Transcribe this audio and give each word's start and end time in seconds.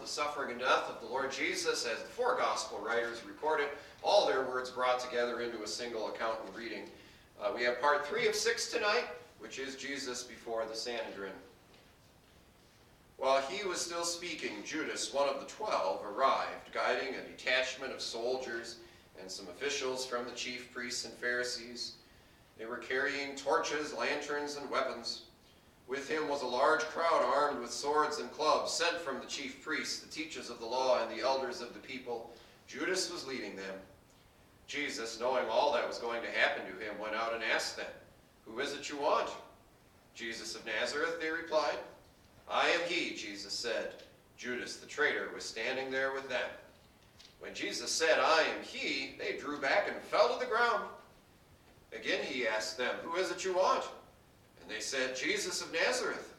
the 0.00 0.06
suffering 0.06 0.50
and 0.50 0.60
death 0.60 0.88
of 0.88 1.00
the 1.00 1.06
Lord 1.06 1.30
Jesus 1.32 1.86
as 1.86 2.02
the 2.02 2.08
four 2.08 2.36
gospel 2.36 2.78
writers 2.84 3.22
record 3.26 3.60
it, 3.60 3.76
all 4.02 4.26
their 4.26 4.42
words 4.42 4.70
brought 4.70 5.00
together 5.00 5.40
into 5.40 5.62
a 5.62 5.66
single 5.66 6.08
account 6.08 6.36
and 6.46 6.56
reading. 6.56 6.84
Uh, 7.40 7.52
we 7.54 7.62
have 7.64 7.80
part 7.80 8.06
three 8.06 8.26
of 8.26 8.34
six 8.34 8.70
tonight, 8.70 9.04
which 9.38 9.58
is 9.58 9.76
Jesus 9.76 10.22
before 10.22 10.64
the 10.66 10.74
Sanhedrin. 10.74 11.32
While 13.16 13.40
he 13.42 13.66
was 13.66 13.80
still 13.80 14.04
speaking, 14.04 14.62
Judas, 14.64 15.12
one 15.12 15.28
of 15.28 15.40
the 15.40 15.46
twelve, 15.46 16.04
arrived, 16.04 16.72
guiding 16.72 17.14
a 17.14 17.28
detachment 17.28 17.92
of 17.92 18.00
soldiers 18.00 18.76
and 19.20 19.30
some 19.30 19.48
officials 19.48 20.06
from 20.06 20.24
the 20.24 20.30
chief 20.32 20.72
priests 20.72 21.04
and 21.04 21.14
Pharisees. 21.14 21.94
They 22.58 22.66
were 22.66 22.76
carrying 22.76 23.34
torches, 23.36 23.92
lanterns, 23.92 24.56
and 24.56 24.70
weapons. 24.70 25.22
With 25.88 26.08
him 26.08 26.28
was 26.28 26.42
a 26.42 26.46
large 26.46 26.82
crowd 26.82 27.24
armed 27.24 27.60
with 27.60 27.72
swords 27.72 28.18
and 28.18 28.30
clubs, 28.30 28.72
sent 28.72 28.98
from 28.98 29.20
the 29.20 29.26
chief 29.26 29.64
priests, 29.64 30.00
the 30.00 30.08
teachers 30.08 30.50
of 30.50 30.60
the 30.60 30.66
law, 30.66 31.02
and 31.02 31.10
the 31.10 31.24
elders 31.24 31.62
of 31.62 31.72
the 31.72 31.80
people. 31.80 32.30
Judas 32.66 33.10
was 33.10 33.26
leading 33.26 33.56
them. 33.56 33.74
Jesus, 34.66 35.18
knowing 35.18 35.46
all 35.48 35.72
that 35.72 35.88
was 35.88 35.96
going 35.96 36.20
to 36.22 36.38
happen 36.38 36.62
to 36.66 36.84
him, 36.84 36.98
went 37.00 37.14
out 37.14 37.32
and 37.32 37.42
asked 37.42 37.78
them, 37.78 37.86
Who 38.44 38.60
is 38.60 38.74
it 38.74 38.90
you 38.90 38.98
want? 38.98 39.30
Jesus 40.14 40.54
of 40.54 40.66
Nazareth, 40.66 41.20
they 41.22 41.30
replied. 41.30 41.78
I 42.50 42.68
am 42.68 42.80
he, 42.86 43.14
Jesus 43.14 43.54
said. 43.54 43.92
Judas 44.36 44.76
the 44.76 44.86
traitor 44.86 45.30
was 45.34 45.44
standing 45.44 45.90
there 45.90 46.12
with 46.12 46.28
them. 46.28 46.48
When 47.40 47.54
Jesus 47.54 47.90
said, 47.90 48.18
I 48.18 48.42
am 48.42 48.62
he, 48.62 49.14
they 49.18 49.38
drew 49.38 49.58
back 49.58 49.88
and 49.88 49.96
fell 50.02 50.32
to 50.32 50.38
the 50.38 50.50
ground. 50.50 50.84
Again 51.92 52.22
he 52.24 52.46
asked 52.46 52.76
them, 52.76 52.94
Who 53.02 53.16
is 53.16 53.30
it 53.30 53.44
you 53.44 53.54
want? 53.54 53.84
And 54.68 54.76
they 54.76 54.82
said, 54.82 55.16
Jesus 55.16 55.62
of 55.62 55.72
Nazareth. 55.72 56.34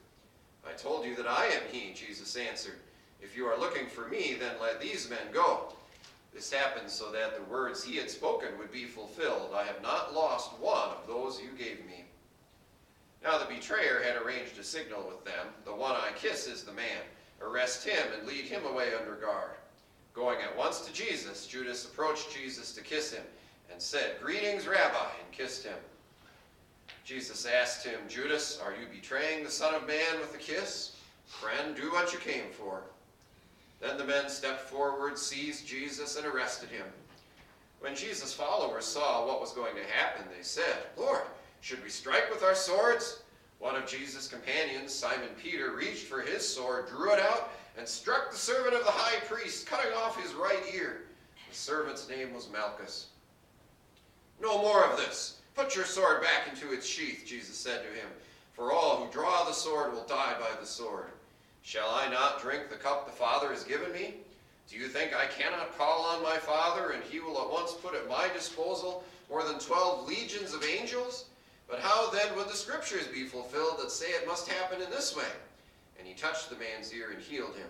I 0.63 0.73
told 0.73 1.03
you 1.03 1.15
that 1.15 1.25
I 1.25 1.45
am 1.45 1.63
he, 1.71 1.95
Jesus 1.95 2.35
answered. 2.35 2.77
If 3.19 3.35
you 3.35 3.47
are 3.47 3.57
looking 3.57 3.87
for 3.87 4.07
me, 4.07 4.35
then 4.39 4.53
let 4.61 4.79
these 4.79 5.09
men 5.09 5.33
go. 5.33 5.73
This 6.31 6.53
happened 6.53 6.91
so 6.91 7.11
that 7.11 7.35
the 7.35 7.51
words 7.51 7.83
he 7.83 7.97
had 7.97 8.07
spoken 8.07 8.49
would 8.59 8.71
be 8.71 8.85
fulfilled. 8.85 9.49
I 9.55 9.63
have 9.63 9.81
not 9.81 10.13
lost 10.13 10.51
one 10.59 10.89
of 10.89 11.07
those 11.07 11.41
you 11.41 11.49
gave 11.57 11.83
me. 11.87 12.05
Now 13.23 13.39
the 13.39 13.51
betrayer 13.51 14.03
had 14.03 14.21
arranged 14.21 14.59
a 14.59 14.63
signal 14.63 15.05
with 15.07 15.25
them. 15.25 15.47
The 15.65 15.73
one 15.73 15.95
I 15.95 16.11
kiss 16.15 16.45
is 16.45 16.63
the 16.63 16.71
man. 16.71 17.01
Arrest 17.41 17.83
him 17.87 18.13
and 18.15 18.27
lead 18.27 18.45
him 18.45 18.63
away 18.63 18.89
under 18.93 19.15
guard. 19.15 19.55
Going 20.13 20.39
at 20.43 20.55
once 20.55 20.81
to 20.81 20.93
Jesus, 20.93 21.47
Judas 21.47 21.85
approached 21.85 22.31
Jesus 22.31 22.73
to 22.73 22.81
kiss 22.81 23.11
him 23.11 23.23
and 23.71 23.81
said, 23.81 24.17
Greetings, 24.21 24.67
Rabbi, 24.67 25.07
and 25.19 25.31
kissed 25.31 25.63
him. 25.63 25.77
Jesus 27.09 27.47
asked 27.47 27.83
him, 27.83 27.99
Judas, 28.07 28.61
are 28.63 28.73
you 28.73 28.85
betraying 28.93 29.43
the 29.43 29.49
Son 29.49 29.73
of 29.73 29.87
Man 29.87 30.19
with 30.19 30.35
a 30.35 30.37
kiss? 30.37 30.95
Friend, 31.25 31.75
do 31.75 31.91
what 31.91 32.13
you 32.13 32.19
came 32.19 32.51
for. 32.51 32.83
Then 33.81 33.97
the 33.97 34.05
men 34.05 34.29
stepped 34.29 34.59
forward, 34.59 35.17
seized 35.17 35.65
Jesus, 35.65 36.17
and 36.17 36.27
arrested 36.27 36.69
him. 36.69 36.85
When 37.79 37.95
Jesus' 37.95 38.35
followers 38.35 38.85
saw 38.85 39.25
what 39.25 39.41
was 39.41 39.53
going 39.53 39.75
to 39.75 39.91
happen, 39.91 40.27
they 40.27 40.43
said, 40.43 40.83
Lord, 40.95 41.23
should 41.61 41.83
we 41.83 41.89
strike 41.89 42.29
with 42.31 42.43
our 42.43 42.53
swords? 42.53 43.23
One 43.57 43.75
of 43.75 43.87
Jesus' 43.87 44.27
companions, 44.27 44.93
Simon 44.93 45.29
Peter, 45.41 45.71
reached 45.71 46.05
for 46.05 46.21
his 46.21 46.47
sword, 46.47 46.89
drew 46.89 47.11
it 47.11 47.19
out, 47.19 47.49
and 47.75 47.87
struck 47.87 48.29
the 48.29 48.37
servant 48.37 48.75
of 48.75 48.85
the 48.85 48.91
high 48.91 49.19
priest, 49.21 49.65
cutting 49.65 49.93
off 49.93 50.21
his 50.21 50.35
right 50.35 50.61
ear. 50.75 51.05
The 51.49 51.55
servant's 51.55 52.07
name 52.07 52.35
was 52.35 52.51
Malchus. 52.51 53.07
No 54.39 54.59
more 54.59 54.85
of 54.85 54.95
this. 54.97 55.38
Put 55.55 55.75
your 55.75 55.85
sword 55.85 56.21
back 56.21 56.51
into 56.51 56.73
its 56.73 56.85
sheath, 56.85 57.23
Jesus 57.25 57.57
said 57.57 57.81
to 57.83 57.99
him. 57.99 58.07
For 58.53 58.71
all 58.71 58.97
who 58.97 59.11
draw 59.11 59.45
the 59.45 59.53
sword 59.53 59.93
will 59.93 60.05
die 60.05 60.35
by 60.39 60.59
the 60.59 60.65
sword. 60.65 61.11
Shall 61.63 61.89
I 61.89 62.09
not 62.09 62.41
drink 62.41 62.69
the 62.69 62.75
cup 62.75 63.05
the 63.05 63.11
Father 63.11 63.49
has 63.49 63.63
given 63.63 63.91
me? 63.91 64.15
Do 64.69 64.77
you 64.77 64.87
think 64.87 65.13
I 65.13 65.25
cannot 65.25 65.77
call 65.77 66.05
on 66.05 66.23
my 66.23 66.37
Father, 66.37 66.91
and 66.91 67.03
he 67.03 67.19
will 67.19 67.41
at 67.41 67.51
once 67.51 67.73
put 67.73 67.95
at 67.95 68.07
my 68.07 68.27
disposal 68.33 69.03
more 69.29 69.43
than 69.43 69.59
twelve 69.59 70.07
legions 70.07 70.53
of 70.53 70.63
angels? 70.63 71.25
But 71.69 71.79
how 71.79 72.09
then 72.09 72.35
would 72.35 72.47
the 72.47 72.55
scriptures 72.55 73.07
be 73.07 73.25
fulfilled 73.25 73.79
that 73.79 73.91
say 73.91 74.07
it 74.07 74.27
must 74.27 74.47
happen 74.47 74.81
in 74.81 74.89
this 74.89 75.15
way? 75.15 75.23
And 75.97 76.07
he 76.07 76.13
touched 76.13 76.49
the 76.49 76.55
man's 76.55 76.93
ear 76.93 77.11
and 77.13 77.21
healed 77.21 77.55
him. 77.55 77.67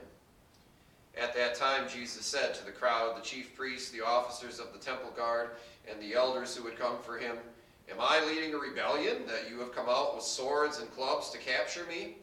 At 1.19 1.35
that 1.35 1.55
time, 1.55 1.89
Jesus 1.89 2.25
said 2.25 2.53
to 2.53 2.65
the 2.65 2.71
crowd, 2.71 3.17
the 3.17 3.21
chief 3.21 3.55
priests, 3.55 3.91
the 3.91 4.05
officers 4.05 4.59
of 4.59 4.71
the 4.71 4.79
temple 4.79 5.11
guard, 5.15 5.51
and 5.89 5.99
the 6.01 6.13
elders 6.13 6.55
who 6.55 6.65
had 6.67 6.79
come 6.79 6.97
for 7.01 7.17
him, 7.17 7.35
Am 7.91 7.97
I 7.99 8.23
leading 8.25 8.53
a 8.53 8.57
rebellion 8.57 9.25
that 9.25 9.49
you 9.49 9.59
have 9.59 9.73
come 9.73 9.89
out 9.89 10.15
with 10.15 10.23
swords 10.23 10.79
and 10.79 10.91
clubs 10.91 11.31
to 11.31 11.39
capture 11.39 11.85
me? 11.85 12.17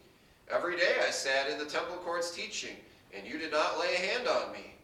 Every 0.49 0.77
day 0.77 0.95
I 1.07 1.11
sat 1.11 1.51
in 1.51 1.59
the 1.59 1.65
temple 1.65 1.97
courts 1.97 2.31
teaching, 2.31 2.77
and 3.13 3.27
you 3.27 3.37
did 3.37 3.51
not 3.51 3.81
lay 3.81 3.95
a 3.95 3.99
hand 3.99 4.29
on 4.29 4.53
me. 4.53 4.75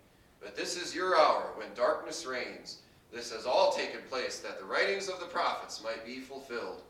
But 0.41 0.57
this 0.57 0.77
is 0.77 0.95
your 0.95 1.17
hour 1.17 1.53
when 1.55 1.73
darkness 1.75 2.27
reigns. 2.27 2.79
This 3.13 3.33
has 3.33 3.47
all 3.47 3.73
taken 3.73 4.01
place 4.09 4.41
that 4.41 4.59
the 4.59 4.65
writings 4.65 5.09
of 5.09 5.21
the 5.21 5.27
prophets 5.27 5.85
might 5.85 6.05
be 6.05 6.19
fulfilled. 6.19 6.83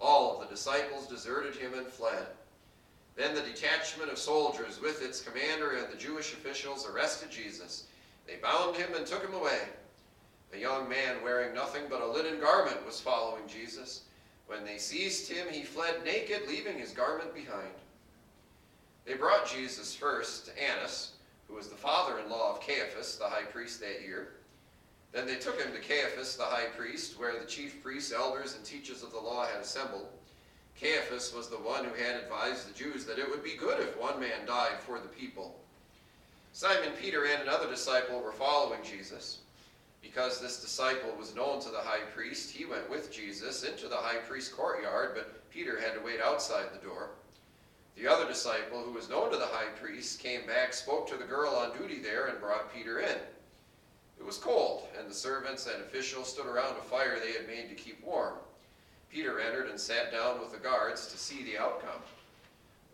All 0.00 0.34
of 0.34 0.40
the 0.40 0.54
disciples 0.54 1.06
deserted 1.06 1.54
him 1.54 1.74
and 1.74 1.86
fled. 1.86 2.28
Then 3.14 3.34
the 3.34 3.42
detachment 3.42 4.10
of 4.10 4.18
soldiers 4.18 4.80
with 4.80 5.02
its 5.02 5.20
commander 5.20 5.76
and 5.76 5.92
the 5.92 5.98
Jewish 5.98 6.32
officials 6.32 6.88
arrested 6.88 7.30
Jesus. 7.30 7.84
They 8.26 8.36
bound 8.36 8.76
him 8.76 8.94
and 8.94 9.04
took 9.04 9.22
him 9.22 9.34
away. 9.34 9.60
A 10.52 10.58
young 10.58 10.88
man 10.88 11.22
wearing 11.22 11.54
nothing 11.54 11.82
but 11.90 12.00
a 12.00 12.06
linen 12.06 12.40
garment 12.40 12.84
was 12.86 13.00
following 13.00 13.46
Jesus. 13.46 14.02
When 14.46 14.64
they 14.64 14.78
seized 14.78 15.30
him, 15.30 15.46
he 15.50 15.62
fled 15.62 16.04
naked, 16.04 16.48
leaving 16.48 16.78
his 16.78 16.92
garment 16.92 17.34
behind. 17.34 17.74
They 19.04 19.14
brought 19.14 19.50
Jesus 19.50 19.94
first 19.94 20.46
to 20.46 20.62
Annas, 20.62 21.12
who 21.46 21.54
was 21.54 21.68
the 21.68 21.76
father 21.76 22.18
in 22.18 22.30
law 22.30 22.52
of 22.52 22.60
Caiaphas, 22.60 23.16
the 23.16 23.28
high 23.28 23.44
priest 23.44 23.80
that 23.80 24.02
year. 24.02 24.34
Then 25.12 25.26
they 25.26 25.36
took 25.36 25.60
him 25.60 25.72
to 25.72 25.80
Caiaphas, 25.80 26.36
the 26.36 26.44
high 26.44 26.66
priest, 26.76 27.18
where 27.18 27.38
the 27.38 27.46
chief 27.46 27.82
priests, 27.82 28.12
elders, 28.12 28.54
and 28.54 28.64
teachers 28.64 29.02
of 29.02 29.12
the 29.12 29.18
law 29.18 29.46
had 29.46 29.60
assembled. 29.60 30.08
Caiaphas 30.78 31.34
was 31.34 31.48
the 31.48 31.56
one 31.56 31.84
who 31.84 31.94
had 31.94 32.16
advised 32.16 32.68
the 32.68 32.78
Jews 32.78 33.04
that 33.06 33.18
it 33.18 33.28
would 33.28 33.42
be 33.42 33.56
good 33.56 33.80
if 33.80 33.98
one 33.98 34.20
man 34.20 34.46
died 34.46 34.78
for 34.80 34.98
the 34.98 35.08
people. 35.08 35.58
Simon 36.52 36.92
Peter 37.00 37.24
and 37.24 37.42
another 37.42 37.68
disciple 37.68 38.20
were 38.20 38.32
following 38.32 38.80
Jesus. 38.82 39.38
Because 40.02 40.40
this 40.40 40.60
disciple 40.60 41.12
was 41.18 41.34
known 41.34 41.60
to 41.60 41.70
the 41.70 41.78
high 41.78 42.04
priest, 42.14 42.50
he 42.50 42.64
went 42.64 42.88
with 42.88 43.12
Jesus 43.12 43.64
into 43.64 43.88
the 43.88 43.96
high 43.96 44.18
priest's 44.18 44.52
courtyard, 44.52 45.12
but 45.14 45.48
Peter 45.50 45.80
had 45.80 45.94
to 45.94 46.04
wait 46.04 46.20
outside 46.20 46.66
the 46.72 46.86
door. 46.86 47.10
The 47.96 48.06
other 48.06 48.28
disciple, 48.28 48.80
who 48.80 48.92
was 48.92 49.08
known 49.08 49.30
to 49.32 49.36
the 49.36 49.46
high 49.46 49.70
priest, 49.80 50.20
came 50.20 50.46
back, 50.46 50.72
spoke 50.72 51.08
to 51.08 51.16
the 51.16 51.24
girl 51.24 51.54
on 51.54 51.76
duty 51.76 51.98
there, 51.98 52.26
and 52.26 52.40
brought 52.40 52.72
Peter 52.72 53.00
in. 53.00 53.16
It 54.18 54.24
was 54.24 54.38
cold, 54.38 54.86
and 54.98 55.08
the 55.08 55.14
servants 55.14 55.66
and 55.66 55.82
officials 55.82 56.28
stood 56.28 56.46
around 56.46 56.76
a 56.76 56.82
fire 56.82 57.18
they 57.18 57.32
had 57.32 57.46
made 57.46 57.68
to 57.68 57.74
keep 57.74 58.04
warm. 58.04 58.34
Peter 59.10 59.40
entered 59.40 59.68
and 59.68 59.80
sat 59.80 60.12
down 60.12 60.40
with 60.40 60.52
the 60.52 60.58
guards 60.58 61.06
to 61.08 61.18
see 61.18 61.42
the 61.44 61.58
outcome. 61.58 62.02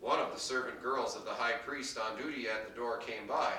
One 0.01 0.19
of 0.19 0.33
the 0.33 0.39
servant 0.39 0.81
girls 0.81 1.15
of 1.15 1.25
the 1.25 1.31
high 1.31 1.57
priest 1.65 1.97
on 1.97 2.17
duty 2.17 2.47
at 2.47 2.67
the 2.67 2.75
door 2.75 2.97
came 2.97 3.27
by. 3.27 3.53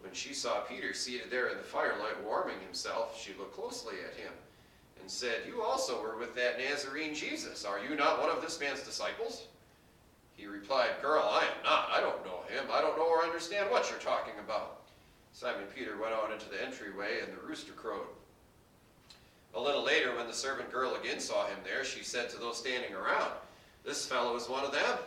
When 0.00 0.12
she 0.14 0.34
saw 0.34 0.60
Peter 0.60 0.94
seated 0.94 1.30
there 1.30 1.48
in 1.48 1.58
the 1.58 1.62
firelight 1.62 2.22
warming 2.24 2.60
himself, 2.64 3.20
she 3.20 3.32
looked 3.38 3.54
closely 3.54 3.96
at 4.06 4.18
him 4.18 4.32
and 5.00 5.10
said, 5.10 5.42
You 5.46 5.62
also 5.62 6.02
were 6.02 6.18
with 6.18 6.34
that 6.36 6.58
Nazarene 6.58 7.14
Jesus. 7.14 7.64
Are 7.64 7.78
you 7.78 7.94
not 7.94 8.20
one 8.20 8.30
of 8.30 8.42
this 8.42 8.58
man's 8.60 8.82
disciples? 8.82 9.46
He 10.36 10.46
replied, 10.46 11.02
Girl, 11.02 11.22
I 11.22 11.42
am 11.42 11.62
not. 11.64 11.90
I 11.92 12.00
don't 12.00 12.24
know 12.24 12.40
him. 12.48 12.64
I 12.72 12.80
don't 12.80 12.96
know 12.96 13.08
or 13.08 13.22
understand 13.22 13.70
what 13.70 13.90
you're 13.90 13.98
talking 13.98 14.34
about. 14.42 14.78
Simon 15.32 15.64
Peter 15.74 15.98
went 16.00 16.14
out 16.14 16.32
into 16.32 16.48
the 16.48 16.64
entryway, 16.64 17.20
and 17.22 17.32
the 17.32 17.46
rooster 17.46 17.72
crowed. 17.72 18.06
A 19.54 19.60
little 19.60 19.84
later, 19.84 20.14
when 20.16 20.26
the 20.26 20.32
servant 20.32 20.72
girl 20.72 20.94
again 20.94 21.20
saw 21.20 21.46
him 21.46 21.58
there, 21.64 21.84
she 21.84 22.04
said 22.04 22.30
to 22.30 22.38
those 22.38 22.58
standing 22.58 22.94
around, 22.94 23.32
This 23.84 24.06
fellow 24.06 24.36
is 24.36 24.48
one 24.48 24.64
of 24.64 24.72
them. 24.72 24.98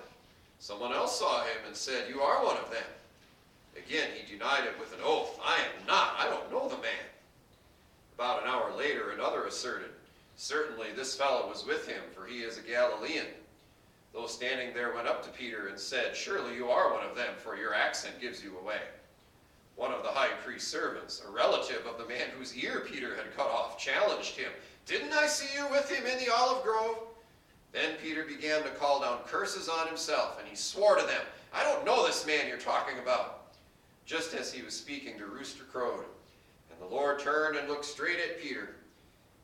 Someone 0.60 0.94
else 0.94 1.18
saw 1.20 1.42
him 1.44 1.58
and 1.66 1.76
said, 1.76 2.10
You 2.10 2.22
are 2.22 2.46
one 2.46 2.58
of 2.58 2.70
them. 2.70 2.84
Again, 3.76 4.10
he 4.16 4.32
denied 4.32 4.66
it 4.66 4.80
with 4.80 4.94
an 4.94 5.00
oath, 5.04 5.40
I 5.44 5.56
am 5.56 5.88
not. 5.88 6.16
I 6.18 6.30
don't 6.30 6.52
know 6.52 6.70
the 6.70 6.82
man. 6.82 7.06
About 8.16 8.44
an 8.44 8.50
hour 8.50 8.72
later, 8.78 9.12
another 9.12 9.46
asserted, 9.46 9.90
Certainly 10.36 10.94
this 10.96 11.16
fellow 11.16 11.48
was 11.48 11.66
with 11.66 11.88
him, 11.88 12.02
for 12.14 12.26
he 12.26 12.40
is 12.40 12.58
a 12.58 12.62
Galilean. 12.62 13.28
Those 14.14 14.34
standing 14.34 14.74
there 14.74 14.94
went 14.94 15.08
up 15.08 15.24
to 15.24 15.30
Peter 15.30 15.68
and 15.68 15.80
said, 15.80 16.16
Surely 16.16 16.56
you 16.56 16.70
are 16.70 16.94
one 16.94 17.06
of 17.06 17.16
them, 17.16 17.34
for 17.38 17.56
your 17.56 17.74
accent 17.74 18.20
gives 18.20 18.44
you 18.44 18.58
away. 18.60 18.82
One 19.76 19.92
of 19.92 20.04
the 20.04 20.10
high 20.10 20.34
priest's 20.46 20.70
servants, 20.70 21.24
a 21.28 21.32
relative 21.32 21.86
of 21.88 21.98
the 21.98 22.08
man 22.08 22.30
whose 22.38 22.56
ear 22.56 22.84
Peter 22.92 23.16
had 23.16 23.36
cut 23.36 23.48
off, 23.48 23.80
challenged 23.80 24.36
him. 24.36 24.52
Didn't 24.86 25.14
I 25.14 25.28
see 25.28 25.56
you 25.58 25.68
with 25.70 25.90
him 25.90 26.06
in 26.06 26.24
the 26.24 26.34
olive 26.34 26.64
grove? 26.64 26.98
Then 27.72 27.96
Peter 28.02 28.24
began 28.24 28.62
to 28.64 28.70
call 28.70 29.02
down 29.02 29.20
curses 29.26 29.68
on 29.68 29.88
himself, 29.88 30.40
and 30.40 30.48
he 30.48 30.56
swore 30.56 30.96
to 30.96 31.06
them, 31.06 31.22
I 31.52 31.64
don't 31.64 31.86
know 31.86 32.06
this 32.06 32.26
man 32.28 32.48
you're 32.48 32.58
talking 32.58 33.00
about. 33.00 33.43
Just 34.06 34.34
as 34.34 34.52
he 34.52 34.62
was 34.62 34.76
speaking, 34.76 35.18
the 35.18 35.26
rooster 35.26 35.64
crowed, 35.64 36.06
and 36.70 36.80
the 36.80 36.94
Lord 36.94 37.20
turned 37.20 37.58
and 37.58 37.70
looked 37.70 37.86
straight 37.86 38.20
at 38.20 38.42
Peter. 38.42 38.76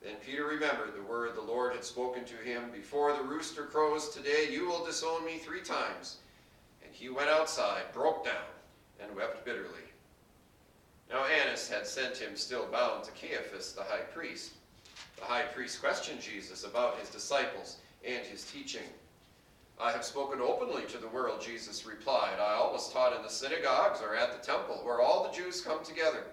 Then 0.02 0.16
Peter 0.26 0.46
remembered 0.46 0.96
the 0.96 1.04
word 1.04 1.36
the 1.36 1.42
Lord 1.42 1.74
had 1.74 1.84
spoken 1.84 2.24
to 2.26 2.36
him, 2.36 2.72
Before 2.72 3.14
the 3.14 3.24
rooster 3.24 3.64
crows 3.64 4.10
today, 4.10 4.48
you 4.52 4.68
will 4.68 4.86
disown 4.86 5.26
me 5.26 5.38
three 5.38 5.62
times. 5.62 6.18
And 6.84 6.94
he 6.94 7.10
went 7.10 7.30
outside, 7.30 7.84
broke 7.94 8.26
down, 8.26 8.36
and 9.02 9.16
wept 9.16 9.46
bitterly. 9.46 9.90
Now 11.10 11.26
Annas 11.26 11.70
had 11.70 11.88
sent 11.88 12.18
him 12.18 12.36
still 12.36 12.68
bound 12.68 13.04
to 13.06 13.12
Caiaphas 13.12 13.74
the 13.74 13.84
high 13.84 14.04
priest. 14.14 14.52
The 15.18 15.26
high 15.26 15.44
priest 15.44 15.82
questioned 15.82 16.22
Jesus 16.22 16.64
about 16.64 17.00
his 17.00 17.10
disciples 17.10 17.78
and 18.06 18.26
his 18.26 18.46
teaching. 18.46 18.88
I 19.80 19.92
have 19.92 20.04
spoken 20.04 20.42
openly 20.42 20.84
to 20.90 20.98
the 20.98 21.08
world, 21.08 21.40
Jesus 21.40 21.86
replied. 21.86 22.38
I 22.40 22.56
always 22.56 22.90
taught 22.90 23.16
in 23.16 23.24
the 23.24 23.30
synagogues 23.30 24.02
or 24.02 24.14
at 24.14 24.34
the 24.34 24.46
temple, 24.46 24.82
where 24.84 25.00
all 25.00 25.24
the 25.24 25.36
Jews 25.36 25.62
come 25.62 25.84
together. 25.86 26.26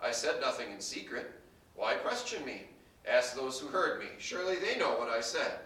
I 0.00 0.12
said 0.12 0.40
nothing 0.40 0.70
in 0.72 0.80
secret. 0.80 1.32
Why 1.74 1.94
question 1.94 2.44
me? 2.44 2.62
Ask 3.08 3.34
those 3.34 3.58
who 3.58 3.66
heard 3.66 3.98
me. 3.98 4.06
Surely 4.18 4.56
they 4.56 4.78
know 4.78 4.96
what 4.96 5.08
I 5.08 5.20
said. 5.20 5.58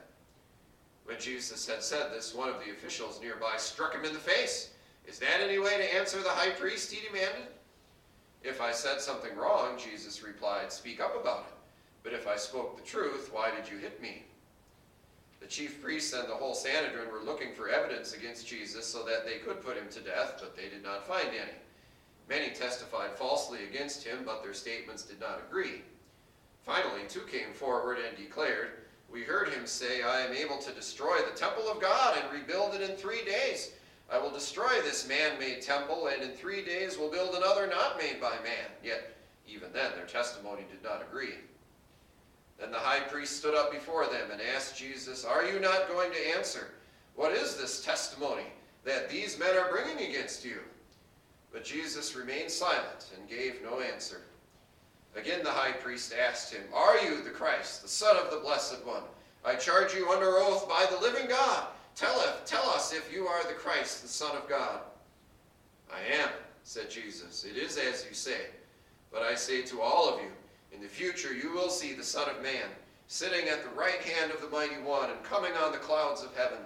When 1.05 1.21
Jesus 1.21 1.67
had 1.69 1.83
said 1.83 2.11
this, 2.11 2.35
one 2.35 2.49
of 2.49 2.57
the 2.65 2.71
officials 2.71 3.21
nearby 3.21 3.57
struck 3.59 3.95
him 3.95 4.05
in 4.05 4.15
the 4.15 4.19
face. 4.19 4.71
Is 5.07 5.19
that 5.19 5.41
any 5.43 5.59
way 5.59 5.77
to 5.77 5.95
answer 5.95 6.23
the 6.23 6.31
high 6.31 6.51
priest? 6.51 6.93
he 6.93 7.07
demanded. 7.07 7.49
If 8.43 8.61
I 8.61 8.73
said 8.73 9.01
something 9.01 9.37
wrong, 9.37 9.79
Jesus 9.79 10.23
replied, 10.23 10.73
speak 10.73 11.01
up 11.01 11.21
about 11.21 11.41
it. 11.41 11.55
But 12.03 12.13
if 12.15 12.27
I 12.27 12.37
spoke 12.37 12.77
the 12.77 12.83
truth, 12.83 13.31
why 13.33 13.51
did 13.51 13.71
you 13.71 13.79
hit 13.79 14.01
me? 14.01 14.23
The 15.41 15.47
chief 15.47 15.83
priests 15.83 16.13
and 16.13 16.29
the 16.29 16.35
whole 16.35 16.55
Sanhedrin 16.55 17.13
were 17.13 17.23
looking 17.23 17.53
for 17.55 17.69
evidence 17.69 18.15
against 18.15 18.47
Jesus 18.47 18.87
so 18.87 19.05
that 19.05 19.25
they 19.25 19.39
could 19.39 19.63
put 19.63 19.77
him 19.77 19.89
to 19.91 20.01
death, 20.01 20.37
but 20.41 20.57
they 20.57 20.69
did 20.69 20.83
not 20.83 21.07
find 21.07 21.29
any. 21.29 21.59
Many 22.29 22.55
testified 22.55 23.13
falsely 23.13 23.65
against 23.65 24.03
him, 24.03 24.23
but 24.25 24.43
their 24.43 24.55
statements 24.55 25.03
did 25.05 25.21
not 25.21 25.41
agree. 25.49 25.83
Finally, 26.65 27.03
two 27.09 27.21
came 27.21 27.53
forward 27.53 27.99
and 27.99 28.17
declared, 28.17 28.71
We 29.09 29.23
heard 29.23 29.51
him 29.51 29.67
say, 29.67 30.03
I 30.03 30.23
am 30.23 30.33
able 30.33 30.59
to 30.59 30.73
destroy 30.73 31.19
the 31.19 31.39
temple 31.39 31.69
of 31.69 31.81
God 31.81 32.19
and 32.19 32.33
rebuild 32.33 32.75
it 32.75 32.81
in 32.81 32.97
three 32.97 33.25
days. 33.25 33.73
I 34.11 34.19
will 34.19 34.31
destroy 34.33 34.81
this 34.83 35.09
man-made 35.09 35.63
temple, 35.63 36.09
and 36.09 36.23
in 36.23 36.31
three 36.31 36.65
days 36.65 36.99
will 36.99 37.11
build 37.11 37.37
another 37.37 37.67
not 37.67 37.99
made 37.99 38.21
by 38.21 38.35
man. 38.43 38.71
Yet, 38.83 39.17
even 39.47 39.73
then, 39.73 39.93
their 39.95 40.07
testimony 40.07 40.65
did 40.69 40.83
not 40.83 41.03
agree. 41.03 41.35
Then 42.59 42.71
the 42.71 42.79
high 42.79 43.01
priest 43.01 43.37
stood 43.37 43.55
up 43.55 43.71
before 43.71 44.07
them 44.07 44.31
and 44.33 44.41
asked 44.55 44.77
Jesus, 44.77 45.25
Are 45.25 45.45
you 45.45 45.61
not 45.61 45.89
going 45.89 46.11
to 46.11 46.37
answer? 46.37 46.69
What 47.15 47.33
is 47.33 47.57
this 47.57 47.85
testimony 47.85 48.47
that 48.85 49.11
these 49.11 49.39
men 49.39 49.57
are 49.57 49.71
bringing 49.71 50.09
against 50.09 50.45
you? 50.45 50.59
But 51.53 51.65
Jesus 51.65 52.15
remained 52.15 52.51
silent 52.51 53.11
and 53.17 53.29
gave 53.29 53.63
no 53.63 53.81
answer. 53.81 54.23
Again 55.17 55.43
the 55.43 55.51
high 55.51 55.73
priest 55.73 56.13
asked 56.15 56.53
him, 56.53 56.63
Are 56.75 56.99
you 56.99 57.23
the 57.23 57.31
Christ, 57.31 57.83
the 57.83 57.89
Son 57.89 58.17
of 58.17 58.31
the 58.31 58.39
Blessed 58.39 58.85
One? 58.85 59.03
I 59.45 59.55
charge 59.55 59.95
you 59.95 60.11
under 60.11 60.39
oath 60.39 60.69
by 60.69 60.87
the 60.91 61.01
living 61.01 61.29
God. 61.29 61.69
Tell, 61.95 62.23
tell 62.45 62.69
us 62.71 62.93
if 62.93 63.11
you 63.13 63.27
are 63.27 63.43
the 63.45 63.55
Christ, 63.55 64.03
the 64.03 64.09
Son 64.09 64.37
of 64.37 64.49
God. 64.49 64.81
I 65.91 66.15
am, 66.21 66.29
said 66.63 66.91
Jesus. 66.91 67.45
It 67.45 67.57
is 67.57 67.79
as 67.79 68.05
you 68.07 68.15
say. 68.15 68.49
But 69.11 69.23
I 69.23 69.35
say 69.35 69.63
to 69.63 69.81
all 69.81 70.13
of 70.13 70.21
you, 70.21 70.29
in 70.73 70.81
the 70.81 70.89
future 70.89 71.33
you 71.35 71.53
will 71.53 71.71
see 71.71 71.93
the 71.93 72.03
Son 72.05 72.29
of 72.29 72.43
Man 72.43 72.69
sitting 73.09 73.49
at 73.49 73.63
the 73.63 73.79
right 73.81 74.01
hand 74.03 74.33
of 74.33 74.41
the 74.41 74.49
Mighty 74.49 74.81
One 74.83 75.11
and 75.11 75.23
coming 75.23 75.53
on 75.53 75.73
the 75.73 75.79
clouds 75.79 76.23
of 76.23 76.35
heaven. 76.37 76.59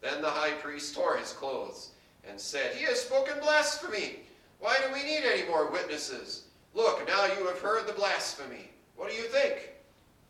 Then 0.00 0.22
the 0.22 0.30
high 0.30 0.52
priest 0.52 0.94
tore 0.94 1.16
his 1.16 1.32
clothes 1.32 1.90
and 2.28 2.38
said, 2.38 2.74
He 2.74 2.84
has 2.84 3.00
spoken 3.00 3.38
blasphemy. 3.40 4.20
Why 4.60 4.76
do 4.86 4.92
we 4.92 5.02
need 5.02 5.24
any 5.24 5.48
more 5.48 5.70
witnesses? 5.70 6.44
Look, 6.74 7.06
now 7.06 7.26
you 7.26 7.46
have 7.46 7.60
heard 7.60 7.86
the 7.86 7.92
blasphemy. 7.92 8.70
What 8.96 9.10
do 9.10 9.16
you 9.16 9.24
think? 9.24 9.70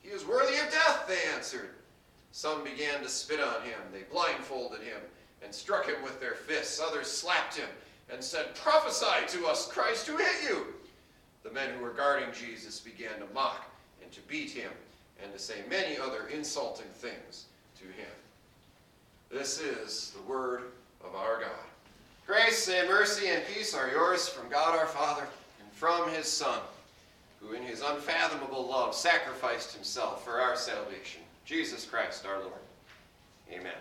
He 0.01 0.09
is 0.09 0.27
worthy 0.27 0.57
of 0.57 0.71
death, 0.73 1.07
they 1.07 1.19
answered. 1.35 1.71
Some 2.33 2.65
began 2.65 3.03
to 3.03 3.09
spit 3.09 3.41
on 3.41 3.63
him. 3.63 3.79
They 3.93 4.03
blindfolded 4.11 4.81
him 4.81 5.01
and 5.45 5.55
struck 5.55 5.87
him 5.87 6.03
with 6.03 6.19
their 6.21 6.35
fists. 6.35 6.81
Others 6.81 7.09
slapped 7.09 7.57
him 7.57 7.69
and 8.11 8.25
said, 8.25 8.55
Prophesy 8.55 9.39
to 9.39 9.47
us, 9.47 9.71
Christ, 9.71 10.07
who 10.07 10.17
hit 10.17 10.43
you? 10.49 10.67
The 11.43 11.51
men 11.51 11.71
who 11.75 11.83
were 11.83 11.91
guarding 11.91 12.29
Jesus 12.33 12.81
began 12.81 13.19
to 13.19 13.35
mock 13.35 13.71
and 14.03 14.13
to 14.13 14.21
beat 14.23 14.51
him 14.51 14.71
and 15.23 15.33
to 15.33 15.39
say 15.39 15.57
many 15.69 15.99
other 15.99 16.29
insulting 16.29 16.87
things 16.95 17.47
to 17.79 17.85
him. 17.85 18.11
This 19.31 19.61
is 19.61 20.13
the 20.17 20.31
word 20.31 20.63
of 21.05 21.15
our 21.15 21.41
God. 21.41 21.51
Grace 22.27 22.69
and 22.69 22.89
mercy 22.89 23.29
and 23.29 23.43
peace 23.47 23.75
are 23.75 23.91
yours 23.91 24.29
from 24.29 24.49
God 24.49 24.79
our 24.79 24.87
Father 24.87 25.27
and 25.61 25.73
from 25.73 26.09
his 26.11 26.27
Son, 26.27 26.61
who 27.41 27.55
in 27.55 27.63
his 27.63 27.83
unfathomable 27.83 28.67
love 28.67 28.95
sacrificed 28.95 29.75
himself 29.75 30.25
for 30.25 30.41
our 30.41 30.57
salvation, 30.57 31.23
Jesus 31.45 31.85
Christ 31.85 32.27
our 32.27 32.39
Lord. 32.39 32.53
Amen. 33.51 33.73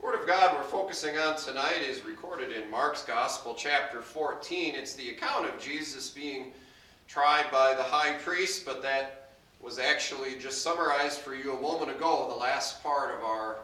Word 0.00 0.20
of 0.20 0.28
God 0.28 0.54
we're 0.56 0.62
focusing 0.62 1.18
on 1.18 1.36
tonight 1.36 1.82
is 1.82 2.04
recorded 2.04 2.52
in 2.52 2.70
Mark's 2.70 3.02
Gospel, 3.02 3.52
chapter 3.58 4.00
14. 4.00 4.76
It's 4.76 4.94
the 4.94 5.10
account 5.10 5.46
of 5.46 5.60
Jesus 5.60 6.08
being 6.08 6.52
tried 7.08 7.50
by 7.50 7.74
the 7.74 7.82
high 7.82 8.12
priest, 8.18 8.64
but 8.64 8.80
that 8.82 9.32
was 9.60 9.80
actually 9.80 10.36
just 10.38 10.62
summarized 10.62 11.18
for 11.18 11.34
you 11.34 11.52
a 11.52 11.60
moment 11.60 11.90
ago, 11.90 12.26
the 12.30 12.36
last 12.36 12.80
part 12.80 13.12
of 13.12 13.24
our 13.24 13.58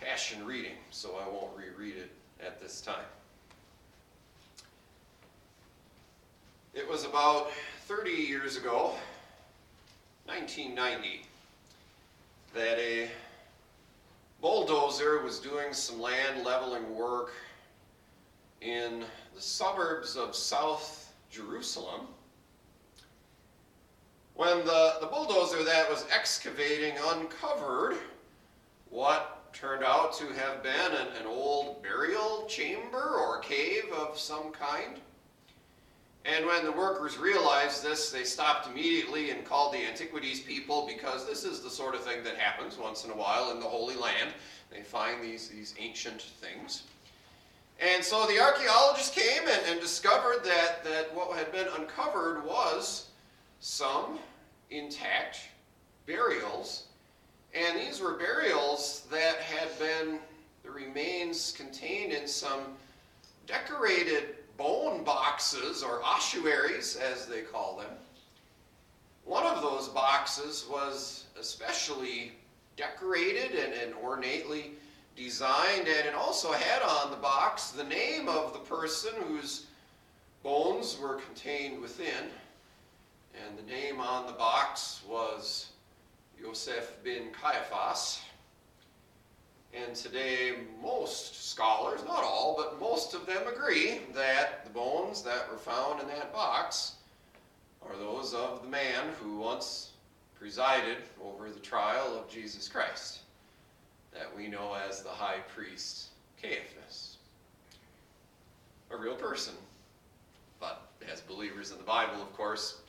Passion 0.00 0.44
reading, 0.44 0.72
so 0.90 1.20
I 1.22 1.28
won't 1.28 1.52
reread 1.54 1.96
it 1.96 2.10
at 2.44 2.60
this 2.60 2.80
time. 2.80 3.04
It 6.74 6.88
was 6.88 7.04
about 7.04 7.52
30 7.86 8.10
years 8.10 8.56
ago, 8.56 8.94
1990, 10.24 11.22
that 12.54 12.78
a 12.78 13.10
bulldozer 14.42 15.22
was 15.22 15.38
doing 15.38 15.72
some 15.72 16.00
land 16.00 16.44
leveling 16.44 16.94
work 16.94 17.32
in 18.60 19.04
the 19.34 19.40
suburbs 19.40 20.16
of 20.16 20.34
South 20.34 21.14
Jerusalem 21.30 22.08
when 24.34 24.58
the, 24.64 24.96
the 25.00 25.06
bulldozer 25.06 25.62
that 25.62 25.88
was 25.88 26.04
excavating 26.12 26.94
uncovered 27.10 27.96
what 28.90 29.52
turned 29.52 29.84
out 29.84 30.12
to 30.14 30.26
have 30.32 30.62
been 30.62 30.92
an, 30.92 31.06
an 31.20 31.26
old 31.26 31.80
burial 31.82 32.44
chamber 32.48 33.16
or 33.20 33.38
cave 33.38 33.84
of 33.96 34.18
some 34.18 34.50
kind. 34.50 34.98
And 36.24 36.46
when 36.46 36.64
the 36.64 36.72
workers 36.72 37.18
realized 37.18 37.82
this, 37.82 38.10
they 38.10 38.22
stopped 38.22 38.68
immediately 38.68 39.30
and 39.30 39.44
called 39.44 39.74
the 39.74 39.84
antiquities 39.84 40.40
people 40.40 40.86
because 40.86 41.26
this 41.26 41.44
is 41.44 41.60
the 41.60 41.70
sort 41.70 41.94
of 41.94 42.02
thing 42.02 42.22
that 42.22 42.36
happens 42.36 42.78
once 42.78 43.04
in 43.04 43.10
a 43.10 43.16
while 43.16 43.50
in 43.50 43.58
the 43.58 43.66
Holy 43.66 43.96
Land. 43.96 44.30
They 44.70 44.82
find 44.82 45.22
these, 45.22 45.48
these 45.48 45.74
ancient 45.78 46.22
things. 46.22 46.84
And 47.80 48.04
so 48.04 48.26
the 48.26 48.40
archaeologists 48.40 49.12
came 49.12 49.48
and, 49.48 49.60
and 49.68 49.80
discovered 49.80 50.44
that, 50.44 50.84
that 50.84 51.12
what 51.14 51.36
had 51.36 51.50
been 51.50 51.66
uncovered 51.76 52.44
was 52.44 53.08
some 53.58 54.20
intact 54.70 55.40
burials. 56.06 56.84
And 57.54 57.76
these 57.78 58.00
were 58.00 58.12
burials 58.12 59.06
that 59.10 59.38
had 59.38 59.76
been, 59.78 60.20
the 60.62 60.70
remains 60.70 61.52
contained 61.56 62.12
in 62.12 62.28
some 62.28 62.60
decorated 63.46 64.36
bone 64.62 65.02
boxes, 65.02 65.82
or 65.82 66.00
ossuaries 66.04 66.96
as 66.96 67.26
they 67.26 67.40
call 67.40 67.76
them. 67.76 67.90
One 69.24 69.44
of 69.44 69.60
those 69.60 69.88
boxes 69.88 70.66
was 70.70 71.24
especially 71.38 72.32
decorated 72.76 73.56
and, 73.56 73.72
and 73.72 73.94
ornately 73.94 74.74
designed, 75.16 75.88
and 75.88 76.06
it 76.06 76.14
also 76.14 76.52
had 76.52 76.80
on 76.82 77.10
the 77.10 77.16
box 77.16 77.70
the 77.70 77.84
name 77.84 78.28
of 78.28 78.52
the 78.52 78.60
person 78.60 79.10
whose 79.26 79.66
bones 80.44 80.96
were 81.00 81.16
contained 81.16 81.80
within. 81.80 82.30
And 83.44 83.58
the 83.58 83.68
name 83.68 83.98
on 83.98 84.26
the 84.26 84.32
box 84.32 85.02
was 85.08 85.70
Yosef 86.40 87.02
bin 87.02 87.30
Caiaphas. 87.32 88.20
And 89.74 89.96
today, 89.96 90.52
most 90.82 91.50
scholars, 91.50 92.00
not 92.06 92.22
all, 92.22 92.54
but 92.56 92.78
most 92.78 93.14
of 93.14 93.24
them 93.24 93.42
agree 93.46 94.00
that 94.14 94.64
the 94.64 94.70
bones 94.70 95.22
that 95.22 95.50
were 95.50 95.56
found 95.56 96.00
in 96.00 96.08
that 96.08 96.32
box 96.32 96.96
are 97.80 97.96
those 97.96 98.34
of 98.34 98.62
the 98.62 98.68
man 98.68 99.08
who 99.20 99.38
once 99.38 99.92
presided 100.38 100.98
over 101.24 101.48
the 101.48 101.60
trial 101.60 102.18
of 102.18 102.28
Jesus 102.28 102.68
Christ, 102.68 103.20
that 104.12 104.34
we 104.36 104.46
know 104.46 104.76
as 104.88 105.02
the 105.02 105.08
high 105.08 105.40
priest 105.54 106.08
Caiaphas. 106.40 107.16
A 108.90 108.96
real 108.96 109.14
person. 109.14 109.54
But 110.60 110.82
as 111.10 111.22
believers 111.22 111.70
in 111.70 111.78
the 111.78 111.84
Bible, 111.84 112.20
of 112.20 112.32
course, 112.36 112.80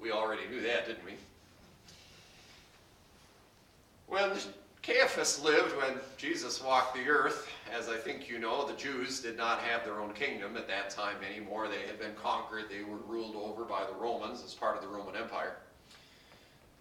we 0.00 0.10
already 0.10 0.42
knew 0.50 0.60
that, 0.62 0.86
didn't 0.86 1.04
we? 1.04 1.12
When 4.08 4.30
Caiaphas 4.86 5.42
lived 5.42 5.76
when 5.76 5.98
Jesus 6.16 6.62
walked 6.62 6.94
the 6.94 7.08
earth. 7.08 7.48
As 7.76 7.88
I 7.88 7.96
think 7.96 8.28
you 8.28 8.38
know, 8.38 8.64
the 8.64 8.76
Jews 8.76 9.20
did 9.20 9.36
not 9.36 9.58
have 9.58 9.84
their 9.84 10.00
own 10.00 10.12
kingdom 10.12 10.56
at 10.56 10.68
that 10.68 10.90
time 10.90 11.16
anymore. 11.28 11.66
They 11.66 11.88
had 11.88 11.98
been 11.98 12.14
conquered, 12.14 12.66
they 12.70 12.84
were 12.84 12.98
ruled 12.98 13.34
over 13.34 13.64
by 13.64 13.84
the 13.84 14.00
Romans 14.00 14.44
as 14.44 14.54
part 14.54 14.76
of 14.76 14.82
the 14.82 14.88
Roman 14.88 15.16
Empire. 15.16 15.56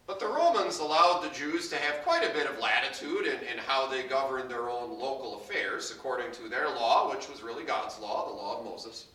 But 0.05 0.19
the 0.19 0.27
Romans 0.27 0.77
allowed 0.77 1.21
the 1.24 1.33
Jews 1.33 1.67
to 1.69 1.77
have 1.77 2.03
quite 2.03 2.24
a 2.24 2.31
bit 2.31 2.45
of 2.45 2.59
latitude 2.59 3.25
in, 3.25 3.39
in 3.51 3.57
how 3.57 3.88
they 3.88 4.03
governed 4.03 4.51
their 4.51 4.69
own 4.69 5.00
local 5.00 5.39
affairs 5.39 5.89
according 5.89 6.31
to 6.33 6.47
their 6.47 6.69
law, 6.69 7.09
which 7.09 7.27
was 7.27 7.41
really 7.41 7.63
God's 7.63 7.97
law, 7.97 8.27
the 8.27 8.35
law 8.35 8.59
of 8.59 8.65
Moses. 8.65 9.07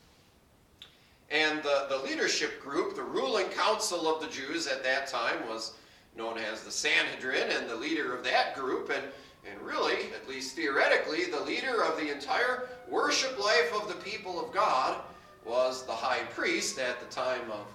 And 1.31 1.63
the, 1.63 1.87
the 1.89 1.99
leadership 1.99 2.61
group, 2.61 2.97
the 2.97 3.05
ruling 3.05 3.47
council 3.51 4.13
of 4.13 4.21
the 4.21 4.35
Jews 4.35 4.67
at 4.67 4.83
that 4.83 5.07
time, 5.07 5.49
was 5.49 5.75
known 6.17 6.39
as 6.39 6.63
the 6.63 6.71
Sanhedrin, 6.71 7.51
and 7.51 7.69
the 7.69 7.77
leader 7.77 8.15
of 8.15 8.25
that 8.25 8.55
group, 8.55 8.91
and, 8.91 9.05
and 9.51 9.61
really, 9.61 10.13
at 10.15 10.29
least 10.29 10.57
theoretically, 10.57 11.27
the 11.27 11.41
leader 11.41 11.83
of 11.85 11.97
the 11.97 12.13
entire 12.13 12.69
worship 12.89 13.39
life 13.43 13.73
of 13.75 13.89
the 13.89 14.03
people 14.03 14.45
of 14.45 14.53
God 14.53 15.01
was 15.45 15.85
the 15.85 15.93
high 15.93 16.25
priest 16.35 16.79
at 16.79 17.01
the 17.01 17.15
time 17.15 17.51
of 17.51 17.67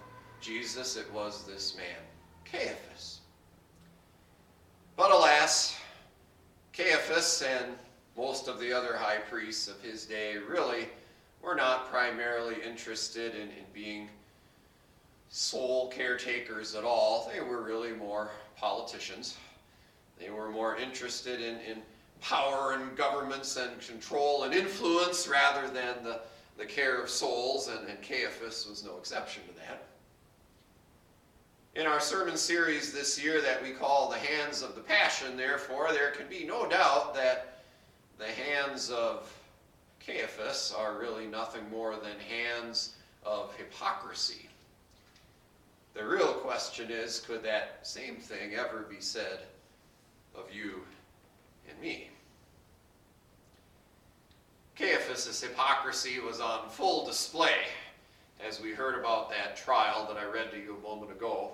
Jesus. 0.41 0.95
It 0.97 1.11
was 1.11 1.43
this 1.43 1.75
man, 1.75 2.03
Caiaphas. 2.43 3.19
But 4.95 5.11
alas, 5.11 5.75
Caiaphas 6.73 7.41
and 7.41 7.73
most 8.15 8.47
of 8.47 8.59
the 8.59 8.71
other 8.71 8.95
high 8.95 9.17
priests 9.17 9.67
of 9.67 9.81
his 9.81 10.05
day 10.05 10.37
really 10.37 10.87
were 11.41 11.55
not 11.55 11.89
primarily 11.89 12.55
interested 12.65 13.35
in, 13.35 13.43
in 13.43 13.65
being 13.73 14.09
soul 15.35 15.89
caretakers 15.89 16.75
at 16.75 16.85
all. 16.85 17.29
They 17.33 17.41
were 17.41 17.61
really 17.61 17.91
more 17.91 18.29
politicians. 18.55 19.35
They 20.17 20.29
were 20.29 20.49
more 20.49 20.77
interested 20.77 21.41
in, 21.41 21.57
in 21.69 21.81
power 22.21 22.71
and 22.71 22.95
governments 22.95 23.57
and 23.57 23.77
control 23.81 24.43
and 24.43 24.53
influence 24.53 25.27
rather 25.27 25.67
than 25.67 26.05
the, 26.05 26.21
the 26.57 26.65
care 26.65 27.01
of 27.01 27.09
souls, 27.09 27.67
and, 27.67 27.85
and 27.89 28.01
Caiaphas 28.01 28.65
was 28.65 28.85
no 28.85 28.97
exception 28.97 29.43
to 29.49 29.55
that. 29.55 29.83
In 31.75 31.85
our 31.85 31.99
sermon 31.99 32.37
series 32.37 32.93
this 32.93 33.21
year 33.21 33.41
that 33.41 33.61
we 33.61 33.71
call 33.71 34.09
The 34.09 34.17
Hands 34.17 34.61
of 34.61 34.73
the 34.73 34.81
Passion, 34.81 35.35
therefore, 35.35 35.89
there 35.91 36.11
can 36.11 36.29
be 36.29 36.45
no 36.45 36.65
doubt 36.65 37.13
that 37.13 37.63
the 38.17 38.23
hands 38.23 38.89
of 38.89 39.29
Caiaphas 39.99 40.73
are 40.77 40.97
really 40.97 41.27
nothing 41.27 41.69
more 41.69 41.97
than 41.97 42.13
hands 42.29 42.93
of 43.25 43.53
hypocrisy. 43.57 44.47
The 45.95 46.05
real 46.05 46.33
question 46.33 46.91
is 46.91 47.21
could 47.21 47.41
that 47.43 47.79
same 47.83 48.17
thing 48.17 48.55
ever 48.55 48.85
be 48.89 48.99
said 48.99 49.39
of 50.35 50.53
you 50.53 50.81
and 51.69 51.79
me? 51.79 52.09
Caiaphas' 54.75 55.41
hypocrisy 55.41 56.19
was 56.19 56.41
on 56.41 56.69
full 56.69 57.05
display 57.05 57.55
as 58.45 58.59
we 58.59 58.73
heard 58.73 58.99
about 58.99 59.29
that 59.29 59.55
trial 59.55 60.05
that 60.07 60.17
I 60.17 60.25
read 60.25 60.51
to 60.51 60.57
you 60.57 60.75
a 60.75 60.87
moment 60.87 61.13
ago, 61.13 61.51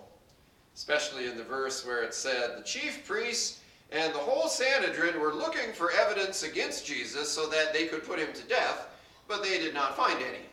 especially 0.75 1.27
in 1.27 1.37
the 1.37 1.43
verse 1.43 1.85
where 1.85 2.01
it 2.01 2.15
said, 2.15 2.57
The 2.57 2.63
chief 2.63 3.05
priests 3.05 3.61
and 3.91 4.11
the 4.11 4.19
whole 4.19 4.47
Sanhedrin 4.47 5.19
were 5.19 5.35
looking 5.35 5.71
for 5.73 5.91
evidence 5.91 6.41
against 6.41 6.83
Jesus 6.83 7.29
so 7.29 7.47
that 7.49 7.73
they 7.73 7.85
could 7.85 8.07
put 8.07 8.17
him 8.17 8.33
to 8.33 8.41
death, 8.47 8.87
but 9.27 9.43
they 9.43 9.59
did 9.59 9.75
not 9.75 9.95
find 9.95 10.17
any. 10.17 10.45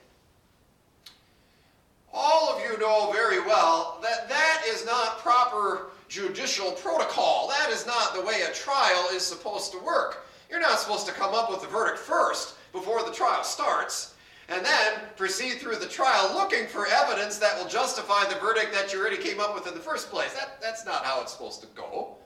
All 2.13 2.49
of 2.49 2.63
you 2.63 2.79
know 2.79 3.13
very 3.13 3.41
well 3.41 3.99
that 4.03 4.29
that 4.29 4.63
is 4.67 4.85
not 4.87 5.19
proper 5.19 5.91
judicial 6.09 6.73
protocol. 6.73 7.49
That 7.49 7.71
is 7.71 7.87
not 7.87 8.15
the 8.15 8.23
way 8.23 8.43
a 8.43 8.53
trial 8.55 9.09
is 9.13 9.23
supposed 9.23 9.73
to 9.73 9.79
work. 9.79 10.27
You're 10.51 10.61
not 10.61 10.79
supposed 10.79 11.07
to 11.07 11.13
come 11.13 11.35
up 11.35 11.51
with 11.51 11.61
the 11.61 11.67
verdict 11.67 11.99
first 11.99 12.55
before 12.73 13.05
the 13.05 13.13
trial 13.13 13.45
starts 13.45 14.15
and 14.49 14.65
then 14.65 14.95
proceed 15.17 15.59
through 15.59 15.77
the 15.77 15.87
trial 15.87 16.33
looking 16.33 16.67
for 16.67 16.87
evidence 16.87 17.37
that 17.39 17.59
will 17.59 17.69
justify 17.69 18.25
the 18.25 18.41
verdict 18.41 18.73
that 18.73 18.93
you 18.93 18.99
already 18.99 19.19
came 19.19 19.41
up 19.41 19.55
with 19.55 19.67
in 19.67 19.75
the 19.75 19.81
first 19.81 20.11
place. 20.11 20.33
That, 20.33 20.61
that's 20.61 20.87
not 20.87 21.05
how 21.05 21.21
it's 21.21 21.33
supposed 21.33 21.61
to 21.61 21.67
go. 21.75 22.17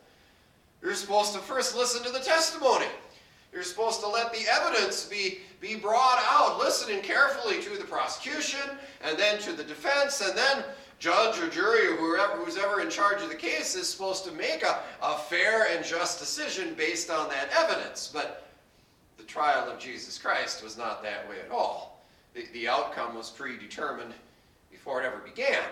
You're 0.81 0.95
supposed 0.95 1.33
to 1.33 1.41
first 1.41 1.77
listen 1.77 2.03
to 2.05 2.11
the 2.11 2.21
testimony. 2.21 2.87
You're 3.53 3.63
supposed 3.63 4.01
to 4.01 4.09
let 4.09 4.33
the 4.33 4.45
evidence 4.51 5.05
be, 5.05 5.39
be 5.61 5.75
brought 5.75 6.19
out, 6.31 6.59
listening 6.59 7.03
carefully 7.03 7.61
to 7.63 7.77
the 7.77 7.85
prosecution 7.85 8.61
and 9.05 9.19
then 9.19 9.39
to 9.41 9.53
the 9.53 9.65
defense, 9.65 10.23
and 10.23 10.37
then 10.37 10.65
judge 10.99 11.39
or 11.39 11.49
jury 11.49 11.89
or 11.89 11.97
whoever, 11.97 12.37
who's 12.37 12.57
ever 12.57 12.81
in 12.81 12.89
charge 12.89 13.21
of 13.23 13.29
the 13.29 13.35
case 13.35 13.75
is 13.75 13.89
supposed 13.89 14.25
to 14.25 14.33
make 14.33 14.63
a, 14.63 14.81
a 15.03 15.19
fair 15.19 15.67
and 15.75 15.85
just 15.85 16.19
decision 16.19 16.75
based 16.75 17.11
on 17.11 17.29
that 17.29 17.51
evidence. 17.55 18.11
But 18.13 18.49
the 19.19 19.25
trial 19.25 19.71
of 19.71 19.79
Jesus 19.79 20.17
Christ 20.17 20.63
was 20.63 20.79
not 20.79 21.03
that 21.03 21.29
way 21.29 21.37
at 21.45 21.51
all. 21.51 22.03
The, 22.35 22.47
the 22.55 22.69
outcome 22.69 23.15
was 23.15 23.31
predetermined 23.31 24.15
before 24.71 25.03
it 25.03 25.07
ever 25.07 25.19
began. 25.19 25.63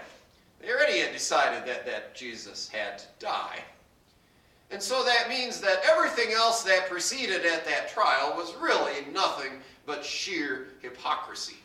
They 0.61 0.71
already 0.71 0.99
had 0.99 1.13
decided 1.13 1.67
that, 1.67 1.87
that 1.87 2.15
Jesus 2.15 2.69
had 2.69 2.99
to 2.99 3.07
die. 3.19 3.61
And 4.71 4.81
so 4.83 5.03
that 5.03 5.29
means 5.29 5.61
that 5.61 5.83
everything 5.89 6.33
else 6.33 6.63
that 6.63 6.89
preceded 6.89 7.45
at 7.45 7.65
that 7.65 7.91
trial 7.91 8.35
was 8.37 8.55
really 8.57 9.07
nothing 9.13 9.53
but 9.85 10.05
sheer 10.05 10.69
hypocrisy. 10.81 11.57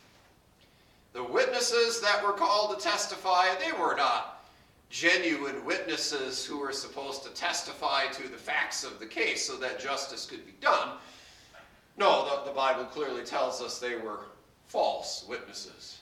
The 1.13 1.23
witnesses 1.23 2.01
that 2.01 2.23
were 2.23 2.33
called 2.33 2.77
to 2.77 2.83
testify, 2.83 3.55
they 3.55 3.71
were 3.71 3.95
not 3.95 4.43
genuine 4.89 5.63
witnesses 5.65 6.45
who 6.45 6.57
were 6.57 6.71
supposed 6.71 7.23
to 7.23 7.33
testify 7.33 8.07
to 8.07 8.27
the 8.27 8.37
facts 8.37 8.83
of 8.83 8.99
the 8.99 9.05
case 9.05 9.45
so 9.45 9.55
that 9.57 9.79
justice 9.79 10.25
could 10.25 10.45
be 10.45 10.53
done. 10.59 10.89
No, 11.97 12.25
the, 12.25 12.49
the 12.49 12.55
Bible 12.55 12.85
clearly 12.85 13.23
tells 13.23 13.61
us 13.61 13.79
they 13.79 13.95
were 13.95 14.21
false 14.67 15.25
witnesses, 15.29 15.99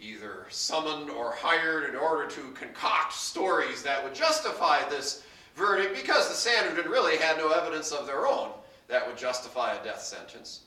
either 0.00 0.46
summoned 0.48 1.10
or 1.10 1.32
hired 1.32 1.88
in 1.88 1.96
order 1.96 2.28
to 2.28 2.40
concoct 2.52 3.12
stories 3.12 3.82
that 3.82 4.02
would 4.02 4.14
justify 4.14 4.88
this 4.88 5.22
verdict 5.54 5.94
because 5.94 6.28
the 6.28 6.34
Sanhedrin 6.34 6.90
really 6.90 7.16
had 7.16 7.38
no 7.38 7.50
evidence 7.50 7.92
of 7.92 8.06
their 8.06 8.26
own 8.26 8.50
that 8.88 9.06
would 9.06 9.16
justify 9.16 9.74
a 9.74 9.84
death 9.84 10.02
sentence. 10.02 10.60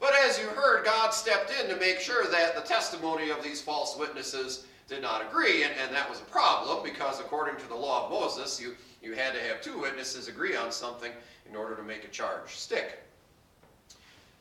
But 0.00 0.12
as 0.24 0.38
you 0.38 0.46
heard, 0.48 0.84
God 0.84 1.10
stepped 1.14 1.52
in 1.60 1.68
to 1.68 1.76
make 1.76 1.98
sure 1.98 2.26
that 2.26 2.54
the 2.54 2.60
testimony 2.62 3.30
of 3.30 3.42
these 3.42 3.60
false 3.60 3.96
witnesses 3.98 4.66
did 4.88 5.00
not 5.00 5.22
agree, 5.26 5.62
and, 5.62 5.72
and 5.82 5.94
that 5.94 6.08
was 6.08 6.20
a 6.20 6.24
problem 6.24 6.82
because 6.84 7.20
according 7.20 7.56
to 7.56 7.68
the 7.68 7.74
law 7.74 8.04
of 8.04 8.10
Moses, 8.10 8.60
you, 8.60 8.74
you 9.02 9.14
had 9.14 9.32
to 9.32 9.40
have 9.40 9.62
two 9.62 9.78
witnesses 9.80 10.28
agree 10.28 10.56
on 10.56 10.70
something 10.70 11.12
in 11.48 11.56
order 11.56 11.74
to 11.74 11.82
make 11.82 12.04
a 12.04 12.08
charge 12.08 12.50
stick. 12.50 13.00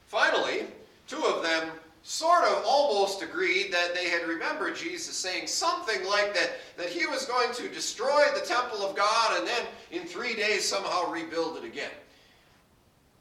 Finally, 0.08 0.66
two 1.08 1.24
of 1.24 1.44
them 1.44 1.70
sort 2.04 2.44
of 2.44 2.64
almost 2.66 3.22
agreed 3.22 3.72
that 3.72 3.96
they 3.96 4.10
had 4.10 4.28
remembered 4.28 4.76
Jesus 4.76 5.16
saying 5.16 5.48
something 5.48 6.06
like 6.06 6.34
that, 6.34 6.52
that 6.78 6.90
he 6.90 7.06
was 7.06 7.26
going 7.26 7.54
to 7.54 7.70
destroy 7.70 8.24
the 8.34 8.46
temple 8.46 8.86
of 8.86 8.96
God 8.96 9.38
and 9.40 9.48
then 9.48 9.64
in 9.92 10.06
three 10.06 10.36
days 10.36 10.68
somehow 10.68 11.10
rebuild 11.10 11.58
it 11.58 11.64
again. 11.64 11.92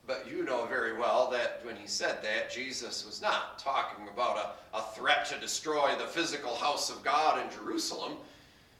But 0.04 0.26
you 0.28 0.44
know 0.44 0.66
very 0.66 0.98
well 0.98 1.30
that 1.30 1.60
when 1.62 1.76
he 1.76 1.86
said 1.86 2.18
that, 2.24 2.50
Jesus 2.50 3.06
was 3.06 3.22
not 3.22 3.60
talking 3.60 4.08
about 4.12 4.36
a, 4.36 4.76
a 4.76 4.82
threat 4.96 5.26
to 5.26 5.38
destroy 5.38 5.94
the 5.96 6.06
physical 6.06 6.56
house 6.56 6.90
of 6.90 7.04
God 7.04 7.40
in 7.40 7.56
Jerusalem. 7.56 8.14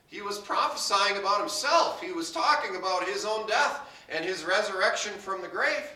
He 0.09 0.21
was 0.21 0.39
prophesying 0.39 1.17
about 1.17 1.39
himself. 1.39 2.03
He 2.03 2.11
was 2.11 2.33
talking 2.33 2.75
about 2.75 3.05
his 3.05 3.25
own 3.25 3.47
death 3.47 3.89
and 4.09 4.25
his 4.25 4.45
resurrection 4.45 5.13
from 5.13 5.43
the 5.43 5.49
grave. 5.49 5.89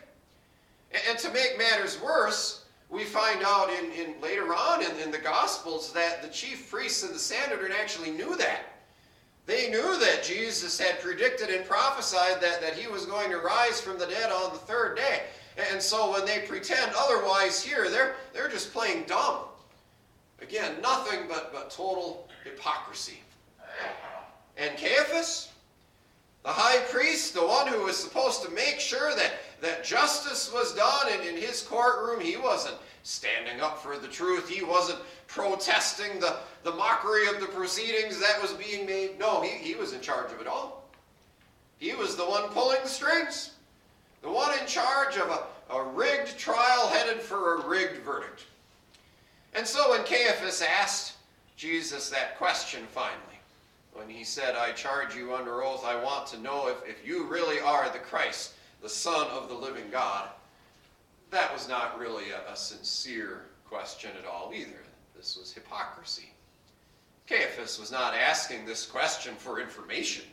And, 0.92 1.02
and 1.10 1.18
to 1.18 1.32
make 1.32 1.58
matters 1.58 2.00
worse, 2.00 2.65
we 2.88 3.04
find 3.04 3.42
out 3.44 3.68
in, 3.70 3.90
in 3.92 4.20
later 4.20 4.54
on 4.54 4.82
in, 4.82 4.90
in 5.00 5.10
the 5.10 5.18
Gospels 5.18 5.92
that 5.92 6.22
the 6.22 6.28
chief 6.28 6.70
priests 6.70 7.02
and 7.02 7.14
the 7.14 7.18
Sanhedrin 7.18 7.72
actually 7.72 8.10
knew 8.10 8.36
that. 8.36 8.60
They 9.46 9.70
knew 9.70 9.98
that 9.98 10.24
Jesus 10.24 10.78
had 10.78 11.00
predicted 11.00 11.50
and 11.50 11.64
prophesied 11.64 12.40
that, 12.40 12.60
that 12.60 12.74
he 12.74 12.88
was 12.88 13.06
going 13.06 13.30
to 13.30 13.38
rise 13.38 13.80
from 13.80 13.98
the 13.98 14.06
dead 14.06 14.30
on 14.32 14.52
the 14.52 14.58
third 14.58 14.96
day. 14.96 15.22
And 15.70 15.80
so 15.80 16.12
when 16.12 16.24
they 16.26 16.40
pretend 16.40 16.92
otherwise 16.96 17.62
here, 17.62 17.88
they're, 17.88 18.16
they're 18.32 18.48
just 18.48 18.72
playing 18.72 19.04
dumb. 19.04 19.40
Again, 20.42 20.74
nothing 20.82 21.20
but, 21.28 21.52
but 21.52 21.70
total 21.70 22.28
hypocrisy. 22.44 23.20
And 24.56 24.76
Caiaphas, 24.76 25.50
the 26.42 26.50
high 26.50 26.82
priest, 26.84 27.34
the 27.34 27.46
one 27.46 27.65
who 27.76 27.84
was 27.84 27.96
supposed 27.96 28.42
to 28.42 28.50
make 28.50 28.80
sure 28.80 29.14
that, 29.14 29.32
that 29.60 29.84
justice 29.84 30.52
was 30.52 30.74
done 30.74 31.12
in, 31.12 31.34
in 31.34 31.40
his 31.40 31.62
courtroom, 31.62 32.20
he 32.20 32.36
wasn't 32.36 32.76
standing 33.02 33.60
up 33.60 33.78
for 33.78 33.98
the 33.98 34.08
truth. 34.08 34.48
He 34.48 34.64
wasn't 34.64 34.98
protesting 35.28 36.18
the, 36.18 36.38
the 36.64 36.72
mockery 36.72 37.28
of 37.28 37.40
the 37.40 37.46
proceedings 37.46 38.18
that 38.20 38.40
was 38.40 38.52
being 38.52 38.86
made. 38.86 39.18
No, 39.18 39.42
he, 39.42 39.50
he 39.50 39.74
was 39.74 39.92
in 39.92 40.00
charge 40.00 40.32
of 40.32 40.40
it 40.40 40.46
all. 40.46 40.84
He 41.78 41.94
was 41.94 42.16
the 42.16 42.24
one 42.24 42.48
pulling 42.48 42.82
the 42.82 42.88
strings, 42.88 43.52
the 44.22 44.30
one 44.30 44.58
in 44.58 44.66
charge 44.66 45.16
of 45.16 45.28
a, 45.28 45.74
a 45.74 45.82
rigged 45.90 46.38
trial 46.38 46.88
headed 46.88 47.20
for 47.20 47.56
a 47.56 47.66
rigged 47.68 48.02
verdict. 48.02 48.46
And 49.54 49.66
so 49.66 49.90
when 49.90 50.04
Caiaphas 50.04 50.62
asked 50.62 51.14
Jesus 51.56 52.10
that 52.10 52.36
question 52.38 52.86
finally, 52.90 53.35
when 53.96 54.08
he 54.08 54.24
said, 54.24 54.54
I 54.54 54.72
charge 54.72 55.16
you 55.16 55.34
under 55.34 55.62
oath, 55.62 55.84
I 55.84 56.02
want 56.02 56.26
to 56.28 56.38
know 56.40 56.68
if, 56.68 56.76
if 56.88 57.06
you 57.06 57.26
really 57.26 57.60
are 57.60 57.88
the 57.90 57.98
Christ, 57.98 58.54
the 58.82 58.88
Son 58.88 59.26
of 59.28 59.48
the 59.48 59.54
living 59.54 59.90
God. 59.90 60.28
That 61.30 61.52
was 61.52 61.68
not 61.68 61.98
really 61.98 62.30
a, 62.30 62.52
a 62.52 62.56
sincere 62.56 63.46
question 63.68 64.10
at 64.18 64.28
all 64.28 64.52
either. 64.54 64.82
This 65.16 65.36
was 65.36 65.52
hypocrisy. 65.52 66.30
Caiaphas 67.26 67.80
was 67.80 67.90
not 67.90 68.14
asking 68.14 68.64
this 68.64 68.86
question 68.86 69.34
for 69.34 69.60
information 69.60 70.24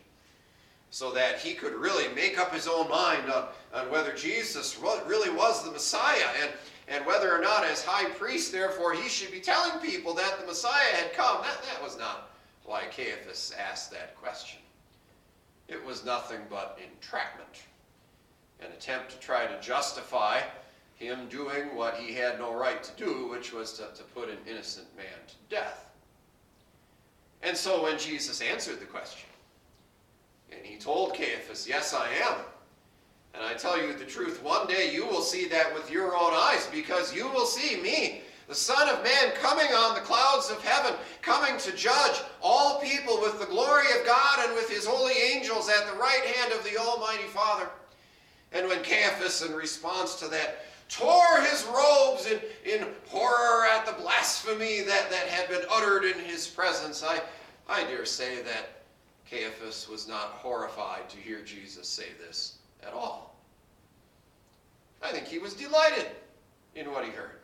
so 0.91 1.11
that 1.11 1.39
he 1.39 1.53
could 1.53 1.73
really 1.73 2.13
make 2.13 2.37
up 2.37 2.53
his 2.53 2.67
own 2.67 2.87
mind 2.87 3.31
on, 3.31 3.47
on 3.73 3.89
whether 3.89 4.13
Jesus 4.13 4.77
really 5.07 5.31
was 5.31 5.63
the 5.63 5.71
Messiah. 5.71 6.27
And, 6.41 6.51
and 6.87 7.03
whether 7.05 7.35
or 7.35 7.41
not 7.41 7.63
as 7.63 7.83
high 7.83 8.09
priest, 8.11 8.51
therefore, 8.51 8.93
he 8.93 9.09
should 9.09 9.31
be 9.31 9.39
telling 9.39 9.79
people 9.79 10.13
that 10.13 10.39
the 10.39 10.45
Messiah 10.45 10.95
had 10.95 11.13
come. 11.13 11.41
That, 11.41 11.63
that 11.63 11.81
was 11.81 11.97
not 11.97 12.32
why 12.65 12.83
Caiaphas 12.95 13.53
asked 13.59 13.91
that 13.91 14.15
question. 14.15 14.59
It 15.67 15.83
was 15.85 16.05
nothing 16.05 16.39
but 16.49 16.79
entrapment, 16.83 17.63
an 18.59 18.71
attempt 18.71 19.11
to 19.11 19.19
try 19.19 19.45
to 19.45 19.61
justify 19.61 20.41
him 20.95 21.27
doing 21.29 21.75
what 21.75 21.95
he 21.95 22.13
had 22.13 22.39
no 22.39 22.53
right 22.53 22.83
to 22.83 22.91
do, 23.03 23.27
which 23.29 23.51
was 23.51 23.73
to, 23.73 23.87
to 23.95 24.03
put 24.15 24.29
an 24.29 24.37
innocent 24.47 24.87
man 24.95 25.05
to 25.27 25.35
death. 25.49 25.89
And 27.41 27.57
so 27.57 27.83
when 27.83 27.97
Jesus 27.97 28.41
answered 28.41 28.79
the 28.79 28.85
question, 28.85 29.29
and 30.51 30.65
he 30.65 30.77
told 30.77 31.13
Caiaphas, 31.13 31.67
Yes, 31.67 31.93
I 31.93 32.07
am. 32.25 32.35
And 33.33 33.43
I 33.43 33.53
tell 33.55 33.81
you 33.81 33.93
the 33.93 34.05
truth, 34.05 34.43
one 34.43 34.67
day 34.67 34.93
you 34.93 35.05
will 35.07 35.21
see 35.21 35.47
that 35.47 35.73
with 35.73 35.89
your 35.91 36.15
own 36.15 36.33
eyes, 36.33 36.67
because 36.71 37.15
you 37.15 37.27
will 37.29 37.47
see 37.47 37.81
me, 37.81 38.21
the 38.47 38.55
Son 38.55 38.89
of 38.89 39.03
Man, 39.03 39.31
coming 39.35 39.71
on 39.73 39.95
the 39.95 40.01
clouds 40.01 40.49
of 40.49 40.61
heaven, 40.63 40.93
coming 41.21 41.57
to 41.59 41.71
judge 41.75 42.21
all 42.41 42.81
people 42.81 43.21
with 43.21 43.39
the 43.39 43.45
glory 43.45 43.85
of 43.97 44.05
God 44.05 44.39
and 44.45 44.53
with 44.55 44.69
his 44.69 44.85
holy 44.85 45.13
angels 45.13 45.69
at 45.69 45.87
the 45.87 45.97
right 45.97 46.23
hand 46.35 46.51
of 46.51 46.63
the 46.63 46.77
Almighty 46.77 47.23
Father. 47.23 47.69
And 48.51 48.67
when 48.67 48.83
Caiaphas, 48.83 49.41
in 49.41 49.53
response 49.53 50.15
to 50.15 50.27
that, 50.27 50.65
tore 50.89 51.41
his 51.49 51.65
robes 51.65 52.27
in, 52.27 52.39
in 52.65 52.87
horror 53.07 53.65
at 53.65 53.85
the 53.85 53.93
blasphemy 53.93 54.81
that, 54.81 55.09
that 55.09 55.27
had 55.27 55.49
been 55.49 55.65
uttered 55.71 56.03
in 56.03 56.19
his 56.19 56.47
presence, 56.47 57.03
I, 57.03 57.21
I 57.67 57.83
dare 57.85 58.05
say 58.05 58.41
that 58.43 58.83
Caiaphas 59.29 59.89
was 59.89 60.07
not 60.07 60.33
horrified 60.33 61.09
to 61.09 61.17
hear 61.17 61.41
Jesus 61.41 61.87
say 61.87 62.07
this 62.23 62.57
at 62.85 62.93
all. 62.93 63.35
I 65.01 65.11
think 65.11 65.25
he 65.25 65.39
was 65.39 65.53
delighted 65.53 66.07
in 66.75 66.91
what 66.91 67.03
he 67.03 67.11
heard. 67.11 67.39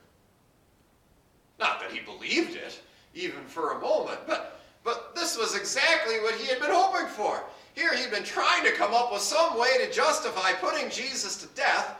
Not 1.59 1.81
that 1.81 1.91
he 1.91 1.99
believed 1.99 2.55
it, 2.55 2.79
even 3.13 3.43
for 3.45 3.71
a 3.71 3.79
moment, 3.79 4.19
but, 4.25 4.59
but 4.83 5.13
this 5.15 5.37
was 5.37 5.55
exactly 5.55 6.19
what 6.21 6.35
he 6.35 6.47
had 6.47 6.59
been 6.59 6.71
hoping 6.71 7.07
for. 7.07 7.43
Here 7.75 7.93
he'd 7.95 8.11
been 8.11 8.23
trying 8.23 8.63
to 8.63 8.71
come 8.71 8.93
up 8.93 9.11
with 9.11 9.21
some 9.21 9.59
way 9.59 9.77
to 9.79 9.91
justify 9.91 10.53
putting 10.53 10.89
Jesus 10.89 11.35
to 11.37 11.47
death, 11.55 11.97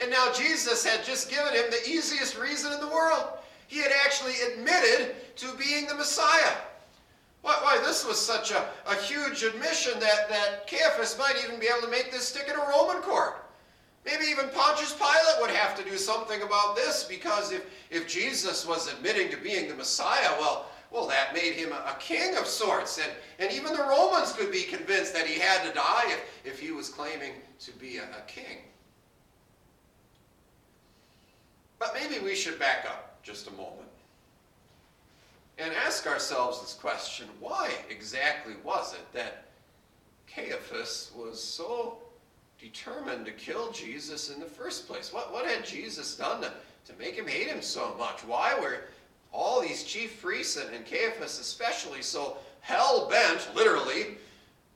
and 0.00 0.10
now 0.10 0.32
Jesus 0.32 0.84
had 0.84 1.04
just 1.04 1.30
given 1.30 1.52
him 1.54 1.64
the 1.70 1.88
easiest 1.88 2.38
reason 2.38 2.72
in 2.72 2.80
the 2.80 2.88
world. 2.88 3.24
He 3.66 3.78
had 3.78 3.92
actually 4.04 4.34
admitted 4.52 5.14
to 5.36 5.54
being 5.56 5.86
the 5.86 5.94
Messiah. 5.94 6.56
Why, 7.40 7.58
why 7.62 7.78
this 7.84 8.06
was 8.06 8.20
such 8.20 8.50
a, 8.50 8.68
a 8.86 8.94
huge 8.96 9.42
admission 9.42 9.98
that, 10.00 10.28
that 10.28 10.66
Caiaphas 10.66 11.18
might 11.18 11.42
even 11.42 11.58
be 11.58 11.66
able 11.66 11.82
to 11.82 11.90
make 11.90 12.12
this 12.12 12.28
stick 12.28 12.48
in 12.48 12.54
a 12.54 12.68
Roman 12.68 13.02
court. 13.02 13.44
Maybe 14.04 14.24
even 14.24 14.48
Pontius 14.48 14.94
Pilate 14.94 15.40
would 15.40 15.50
have 15.50 15.76
to 15.76 15.88
do 15.88 15.96
something 15.96 16.42
about 16.42 16.74
this 16.74 17.04
because 17.04 17.52
if, 17.52 17.66
if 17.90 18.08
Jesus 18.08 18.66
was 18.66 18.92
admitting 18.92 19.30
to 19.30 19.36
being 19.36 19.68
the 19.68 19.74
Messiah, 19.74 20.30
well, 20.40 20.66
well, 20.90 21.06
that 21.06 21.32
made 21.34 21.52
him 21.52 21.72
a, 21.72 21.76
a 21.76 21.96
king 22.00 22.36
of 22.36 22.46
sorts. 22.46 22.98
And, 22.98 23.10
and 23.38 23.52
even 23.52 23.72
the 23.72 23.82
Romans 23.82 24.32
could 24.32 24.50
be 24.50 24.64
convinced 24.64 25.14
that 25.14 25.26
he 25.26 25.38
had 25.38 25.66
to 25.66 25.72
die 25.72 26.04
if, 26.06 26.24
if 26.44 26.60
he 26.60 26.72
was 26.72 26.88
claiming 26.88 27.32
to 27.60 27.70
be 27.72 27.98
a, 27.98 28.02
a 28.02 28.22
king. 28.26 28.58
But 31.78 31.94
maybe 31.94 32.22
we 32.22 32.34
should 32.34 32.58
back 32.58 32.84
up 32.86 33.22
just 33.22 33.46
a 33.48 33.52
moment 33.52 33.88
and 35.58 35.72
ask 35.86 36.06
ourselves 36.06 36.60
this 36.60 36.74
question 36.74 37.26
why 37.40 37.70
exactly 37.88 38.54
was 38.64 38.94
it 38.94 39.12
that 39.12 39.46
Caiaphas 40.26 41.12
was 41.16 41.42
so 41.42 41.98
determined 42.62 43.26
to 43.26 43.32
kill 43.32 43.72
Jesus 43.72 44.30
in 44.30 44.38
the 44.38 44.46
first 44.46 44.86
place? 44.86 45.12
What, 45.12 45.32
what 45.32 45.44
had 45.44 45.64
Jesus 45.64 46.16
done 46.16 46.40
to, 46.42 46.52
to 46.86 46.98
make 46.98 47.16
him 47.16 47.26
hate 47.26 47.48
him 47.48 47.60
so 47.60 47.94
much? 47.98 48.20
Why 48.20 48.58
were 48.58 48.84
all 49.32 49.60
these 49.60 49.82
chief 49.82 50.22
priests 50.22 50.56
and, 50.56 50.72
and 50.74 50.86
Caiaphas 50.86 51.40
especially 51.40 52.02
so 52.02 52.36
hell 52.60 53.08
bent, 53.10 53.48
literally, 53.54 54.16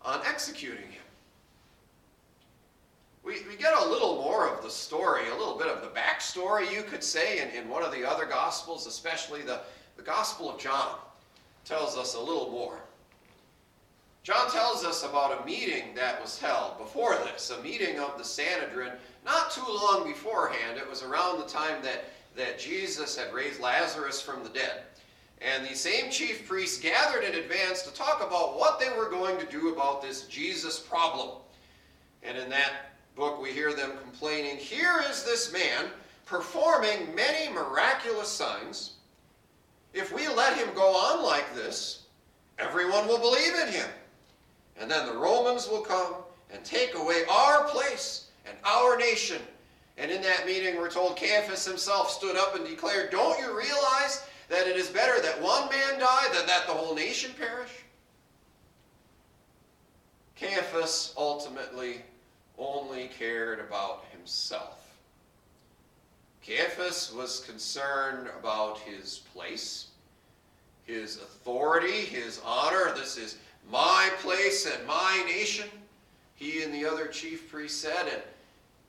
on 0.02 0.20
executing 0.26 0.90
him? 0.90 1.02
We, 3.22 3.42
we 3.48 3.56
get 3.56 3.74
a 3.74 3.88
little 3.88 4.16
more 4.16 4.48
of 4.48 4.62
the 4.62 4.70
story, 4.70 5.28
a 5.28 5.36
little 5.36 5.56
bit 5.56 5.68
of 5.68 5.80
the 5.80 5.88
backstory, 5.88 6.72
you 6.72 6.82
could 6.82 7.02
say, 7.02 7.40
in, 7.40 7.50
in 7.50 7.68
one 7.68 7.82
of 7.82 7.92
the 7.92 8.04
other 8.04 8.24
Gospels, 8.24 8.86
especially 8.86 9.42
the, 9.42 9.60
the 9.96 10.02
Gospel 10.02 10.50
of 10.50 10.60
John 10.60 10.96
tells 11.64 11.96
us 11.96 12.14
a 12.14 12.20
little 12.20 12.50
more. 12.50 12.80
John 14.26 14.50
tells 14.50 14.84
us 14.84 15.04
about 15.04 15.40
a 15.40 15.46
meeting 15.46 15.94
that 15.94 16.20
was 16.20 16.36
held 16.36 16.78
before 16.78 17.14
this, 17.14 17.50
a 17.50 17.62
meeting 17.62 18.00
of 18.00 18.18
the 18.18 18.24
Sanhedrin, 18.24 18.90
not 19.24 19.52
too 19.52 19.62
long 19.68 20.02
beforehand. 20.02 20.76
It 20.76 20.90
was 20.90 21.04
around 21.04 21.38
the 21.38 21.46
time 21.46 21.80
that, 21.84 22.06
that 22.34 22.58
Jesus 22.58 23.16
had 23.16 23.32
raised 23.32 23.60
Lazarus 23.60 24.20
from 24.20 24.42
the 24.42 24.48
dead. 24.48 24.82
And 25.40 25.64
the 25.64 25.76
same 25.76 26.10
chief 26.10 26.48
priests 26.48 26.80
gathered 26.80 27.22
in 27.22 27.36
advance 27.36 27.82
to 27.82 27.94
talk 27.94 28.16
about 28.16 28.58
what 28.58 28.80
they 28.80 28.88
were 28.98 29.08
going 29.08 29.38
to 29.38 29.46
do 29.46 29.72
about 29.72 30.02
this 30.02 30.22
Jesus 30.22 30.80
problem. 30.80 31.36
And 32.24 32.36
in 32.36 32.50
that 32.50 32.96
book, 33.14 33.40
we 33.40 33.52
hear 33.52 33.74
them 33.74 33.92
complaining 34.02 34.56
Here 34.56 35.04
is 35.08 35.22
this 35.22 35.52
man 35.52 35.84
performing 36.24 37.14
many 37.14 37.48
miraculous 37.54 38.26
signs 38.26 38.94
if 39.94 40.12
we 40.12 40.26
let 40.26 40.58
him 40.58 40.74
go 40.74 40.96
on 40.96 41.24
like 41.24 41.54
this, 41.54 42.06
everyone 42.58 43.06
will 43.06 43.20
believe 43.20 43.54
in 43.54 43.72
him. 43.72 43.86
And 44.80 44.90
then 44.90 45.06
the 45.06 45.16
Romans 45.16 45.68
will 45.68 45.80
come 45.80 46.14
and 46.52 46.62
take 46.64 46.94
away 46.94 47.22
our 47.30 47.64
place 47.64 48.28
and 48.46 48.56
our 48.64 48.96
nation. 48.96 49.40
And 49.98 50.10
in 50.10 50.20
that 50.22 50.46
meeting, 50.46 50.76
we're 50.76 50.90
told 50.90 51.16
Caiaphas 51.16 51.64
himself 51.64 52.10
stood 52.10 52.36
up 52.36 52.54
and 52.54 52.66
declared, 52.66 53.10
Don't 53.10 53.38
you 53.40 53.56
realize 53.56 54.26
that 54.48 54.66
it 54.66 54.76
is 54.76 54.88
better 54.88 55.20
that 55.22 55.40
one 55.40 55.68
man 55.70 55.98
die 55.98 56.26
than 56.34 56.46
that 56.46 56.66
the 56.66 56.72
whole 56.72 56.94
nation 56.94 57.32
perish? 57.38 57.70
Caiaphas 60.38 61.14
ultimately 61.16 62.02
only 62.58 63.08
cared 63.18 63.58
about 63.58 64.04
himself. 64.12 64.86
Caiaphas 66.46 67.12
was 67.12 67.40
concerned 67.40 68.28
about 68.38 68.78
his 68.78 69.22
place, 69.34 69.88
his 70.84 71.16
authority, 71.16 72.02
his 72.02 72.40
honor. 72.44 72.92
This 72.94 73.16
is 73.16 73.38
my 73.70 74.10
place 74.18 74.66
and 74.66 74.86
my 74.86 75.22
nation, 75.26 75.68
he 76.34 76.62
and 76.62 76.72
the 76.72 76.84
other 76.84 77.06
chief 77.06 77.50
priests 77.50 77.80
said. 77.80 78.06
And, 78.12 78.22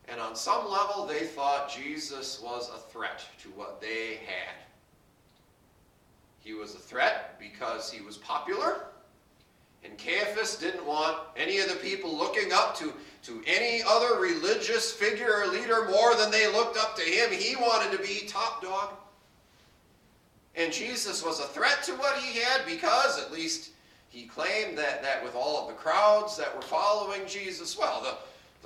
and 0.10 0.22
on 0.22 0.36
some 0.36 0.70
level, 0.70 1.06
they 1.06 1.26
thought 1.26 1.74
Jesus 1.74 2.42
was 2.42 2.70
a 2.70 2.80
threat 2.92 3.24
to 3.42 3.50
what 3.50 3.82
they 3.82 4.20
had. 4.26 4.56
He 6.40 6.54
was 6.54 6.76
a 6.76 6.80
threat 6.80 7.40
because 7.40 7.92
he 7.92 8.02
was 8.02 8.18
popular. 8.18 8.86
And 9.84 9.98
Caiaphas 9.98 10.58
didn't 10.58 10.86
want 10.86 11.18
any 11.36 11.60
of 11.60 11.70
the 11.70 11.76
people 11.76 12.16
looking 12.16 12.52
up 12.52 12.76
to 12.78 12.94
to 13.28 13.42
any 13.46 13.84
other 13.86 14.22
religious 14.22 14.94
figure 14.94 15.42
or 15.42 15.48
leader 15.48 15.86
more 15.90 16.16
than 16.16 16.32
they 16.32 16.48
looked 16.48 16.78
up 16.78 16.96
to 16.96 17.02
him. 17.02 17.30
He 17.30 17.58
wanted 17.58 17.92
to 17.92 18.02
be 18.02 18.26
top 18.26 18.62
dog. 18.62 18.94
And 20.56 20.72
Jesus 20.72 21.24
was 21.24 21.42
a 21.42 21.48
threat 21.48 21.84
to 21.84 21.92
what 21.94 22.18
he 22.18 22.40
had 22.40 22.66
because, 22.66 23.22
at 23.22 23.34
least, 23.34 23.72
he 24.10 24.26
claimed 24.26 24.78
that, 24.78 25.02
that 25.04 25.24
with 25.24 25.36
all 25.36 25.62
of 25.62 25.67
the 25.67 25.74
crowds 25.74 26.38
that 26.38 26.56
were 26.56 26.62
following 26.62 27.22
Jesus, 27.28 27.78
well, 27.78 28.02
the, 28.02 28.17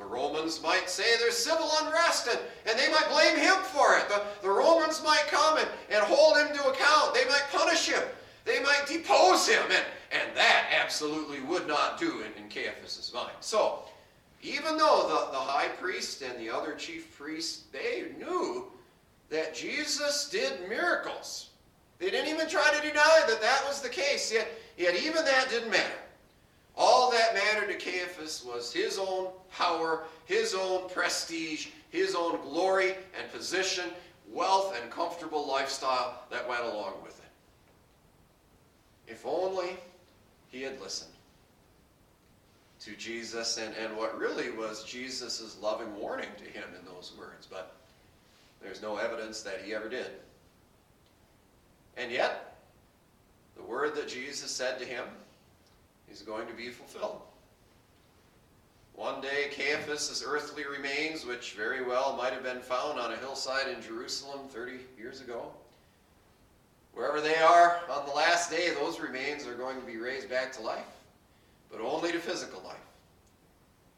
the 0.01 0.07
Romans 0.07 0.61
might 0.61 0.89
say 0.89 1.03
there's 1.19 1.37
civil 1.37 1.69
unrest 1.81 2.27
and, 2.27 2.39
and 2.69 2.79
they 2.79 2.91
might 2.91 3.09
blame 3.09 3.37
him 3.37 3.61
for 3.63 3.97
it. 3.97 4.07
The, 4.07 4.21
the 4.41 4.49
Romans 4.49 5.03
might 5.03 5.25
come 5.27 5.57
and, 5.57 5.67
and 5.89 6.03
hold 6.03 6.37
him 6.37 6.55
to 6.55 6.69
account. 6.69 7.13
They 7.13 7.25
might 7.25 7.45
punish 7.51 7.87
him. 7.87 8.03
They 8.45 8.61
might 8.61 8.85
depose 8.87 9.47
him. 9.47 9.63
And, 9.63 9.85
and 10.11 10.35
that 10.35 10.67
absolutely 10.81 11.41
would 11.41 11.67
not 11.67 11.99
do 11.99 12.21
in, 12.21 12.43
in 12.43 12.49
Caiaphas' 12.49 13.11
mind. 13.13 13.31
So 13.39 13.83
even 14.43 14.77
though 14.77 15.03
the, 15.07 15.31
the 15.31 15.39
high 15.39 15.67
priest 15.67 16.21
and 16.21 16.39
the 16.39 16.49
other 16.49 16.73
chief 16.73 17.15
priests, 17.17 17.65
they 17.71 18.07
knew 18.17 18.67
that 19.29 19.55
Jesus 19.55 20.29
did 20.29 20.67
miracles. 20.67 21.49
They 21.99 22.09
didn't 22.09 22.33
even 22.33 22.49
try 22.49 22.67
to 22.73 22.81
deny 22.87 23.21
that 23.27 23.41
that 23.41 23.63
was 23.67 23.81
the 23.81 23.89
case, 23.89 24.33
yet, 24.33 24.47
yet 24.81 24.95
even 24.95 25.23
that 25.23 25.49
didn't 25.49 25.69
matter. 25.69 26.01
All 26.75 27.11
that 27.11 27.33
mattered 27.33 27.67
to 27.67 27.77
Caiaphas 27.77 28.43
was 28.45 28.73
his 28.73 28.97
own 28.97 29.29
power, 29.51 30.05
his 30.25 30.55
own 30.55 30.89
prestige, 30.89 31.67
his 31.89 32.15
own 32.15 32.41
glory 32.41 32.95
and 33.19 33.31
position, 33.31 33.85
wealth 34.31 34.75
and 34.81 34.89
comfortable 34.89 35.47
lifestyle 35.47 36.23
that 36.31 36.47
went 36.47 36.63
along 36.63 36.93
with 37.03 37.19
it. 37.19 39.11
If 39.11 39.25
only 39.25 39.77
he 40.49 40.61
had 40.61 40.79
listened 40.81 41.11
to 42.81 42.95
Jesus 42.95 43.57
and, 43.57 43.75
and 43.75 43.95
what 43.95 44.17
really 44.17 44.49
was 44.51 44.83
Jesus' 44.83 45.57
loving 45.61 45.95
warning 45.99 46.29
to 46.37 46.45
him 46.45 46.63
in 46.79 46.85
those 46.85 47.13
words, 47.19 47.47
but 47.49 47.75
there's 48.61 48.81
no 48.81 48.97
evidence 48.97 49.41
that 49.43 49.61
he 49.63 49.75
ever 49.75 49.89
did. 49.89 50.07
And 51.97 52.11
yet, 52.11 52.50
the 53.61 53.69
word 53.69 53.95
that 53.95 54.07
Jesus 54.07 54.51
said 54.51 54.79
to 54.79 54.85
him 54.85 55.05
is 56.11 56.21
going 56.21 56.47
to 56.47 56.53
be 56.53 56.69
fulfilled. 56.69 57.21
One 58.93 59.21
day, 59.21 59.49
Caiaphas' 59.51 60.23
earthly 60.25 60.63
remains, 60.65 61.25
which 61.25 61.53
very 61.53 61.83
well 61.83 62.15
might 62.17 62.33
have 62.33 62.43
been 62.43 62.61
found 62.61 62.99
on 62.99 63.13
a 63.13 63.17
hillside 63.17 63.67
in 63.67 63.81
Jerusalem 63.81 64.47
30 64.49 64.73
years 64.97 65.21
ago, 65.21 65.51
wherever 66.93 67.21
they 67.21 67.37
are 67.37 67.81
on 67.89 68.05
the 68.05 68.13
last 68.13 68.51
day, 68.51 68.71
those 68.73 68.99
remains 68.99 69.47
are 69.47 69.55
going 69.55 69.79
to 69.79 69.85
be 69.85 69.97
raised 69.97 70.29
back 70.29 70.51
to 70.53 70.61
life, 70.61 70.85
but 71.71 71.81
only 71.81 72.11
to 72.11 72.19
physical 72.19 72.61
life. 72.63 72.75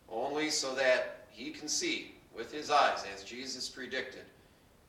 Only 0.10 0.50
so 0.50 0.76
that 0.76 1.26
he 1.32 1.50
can 1.52 1.68
see 1.68 2.14
with 2.36 2.52
his 2.52 2.70
eyes, 2.70 3.04
as 3.14 3.24
Jesus 3.24 3.68
predicted, 3.68 4.26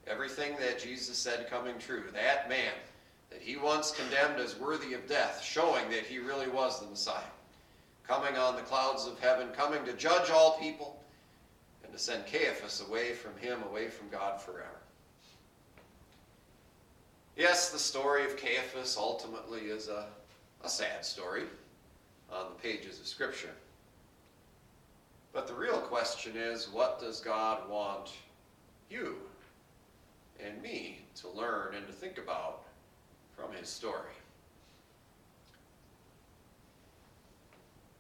everything 0.06 0.56
that 0.60 0.78
Jesus 0.78 1.16
said 1.16 1.48
coming 1.48 1.78
true. 1.78 2.04
That 2.12 2.48
man 2.48 2.72
that 3.34 3.42
he 3.42 3.56
once 3.56 3.90
condemned 3.90 4.38
as 4.38 4.56
worthy 4.56 4.94
of 4.94 5.08
death, 5.08 5.42
showing 5.42 5.90
that 5.90 6.06
he 6.06 6.18
really 6.18 6.46
was 6.46 6.78
the 6.78 6.86
Messiah, 6.86 7.20
coming 8.06 8.36
on 8.36 8.54
the 8.54 8.62
clouds 8.62 9.06
of 9.06 9.18
heaven, 9.18 9.48
coming 9.56 9.84
to 9.84 9.92
judge 9.94 10.30
all 10.30 10.56
people, 10.58 11.02
and 11.82 11.92
to 11.92 11.98
send 11.98 12.24
Caiaphas 12.26 12.80
away 12.88 13.12
from 13.12 13.36
him, 13.36 13.60
away 13.64 13.88
from 13.88 14.08
God 14.08 14.40
forever. 14.40 14.78
Yes, 17.36 17.70
the 17.70 17.78
story 17.78 18.24
of 18.24 18.36
Caiaphas 18.36 18.96
ultimately 18.96 19.62
is 19.62 19.88
a, 19.88 20.06
a 20.62 20.68
sad 20.68 21.04
story 21.04 21.42
on 22.30 22.46
the 22.50 22.62
pages 22.62 23.00
of 23.00 23.08
Scripture. 23.08 23.50
But 25.32 25.48
the 25.48 25.54
real 25.54 25.80
question 25.80 26.36
is 26.36 26.68
what 26.68 27.00
does 27.00 27.20
God 27.20 27.68
want 27.68 28.12
you 28.88 29.16
and 30.38 30.62
me 30.62 31.00
to 31.16 31.28
learn 31.30 31.74
and 31.74 31.84
to 31.88 31.92
think 31.92 32.18
about 32.18 32.63
from 33.36 33.52
his 33.52 33.68
story? 33.68 34.12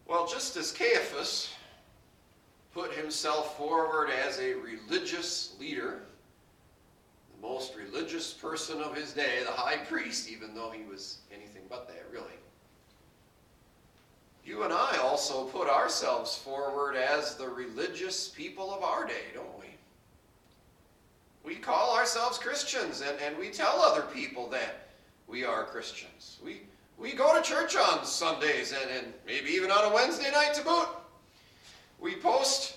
Well, 0.06 0.26
just 0.26 0.56
as 0.56 0.70
Caiaphas 0.72 1.52
put 2.72 2.92
himself 2.92 3.56
forward 3.56 4.10
as 4.10 4.38
a 4.38 4.54
religious 4.54 5.54
leader, 5.58 6.02
the 7.34 7.46
most 7.46 7.74
religious 7.76 8.32
person 8.32 8.80
of 8.80 8.94
his 8.94 9.12
day, 9.12 9.42
the 9.44 9.52
high 9.52 9.78
priest, 9.78 10.30
even 10.30 10.54
though 10.54 10.70
he 10.70 10.84
was 10.84 11.18
anything 11.32 11.62
but 11.68 11.88
that, 11.88 12.04
really 12.12 12.34
you 14.44 14.62
and 14.62 14.72
I 14.72 14.98
also 14.98 15.44
put 15.44 15.68
ourselves 15.68 16.36
forward 16.36 16.96
as 16.96 17.34
the 17.36 17.48
religious 17.48 18.28
people 18.28 18.72
of 18.72 18.82
our 18.82 19.06
day, 19.06 19.32
don't 19.32 19.58
we? 19.58 19.66
We 21.42 21.56
call 21.56 21.96
ourselves 21.96 22.38
Christians 22.38 23.00
and, 23.00 23.18
and 23.20 23.38
we 23.38 23.50
tell 23.50 23.80
other 23.80 24.02
people 24.02 24.48
that 24.50 24.83
we 25.26 25.44
are 25.44 25.64
Christians. 25.64 26.38
We, 26.44 26.62
we 26.98 27.12
go 27.12 27.36
to 27.36 27.42
church 27.42 27.76
on 27.76 28.04
Sundays 28.04 28.72
and, 28.72 28.90
and 28.90 29.12
maybe 29.26 29.50
even 29.50 29.70
on 29.70 29.90
a 29.90 29.94
Wednesday 29.94 30.30
night 30.30 30.54
to 30.54 30.64
boot. 30.64 30.88
We 32.00 32.16
post 32.16 32.76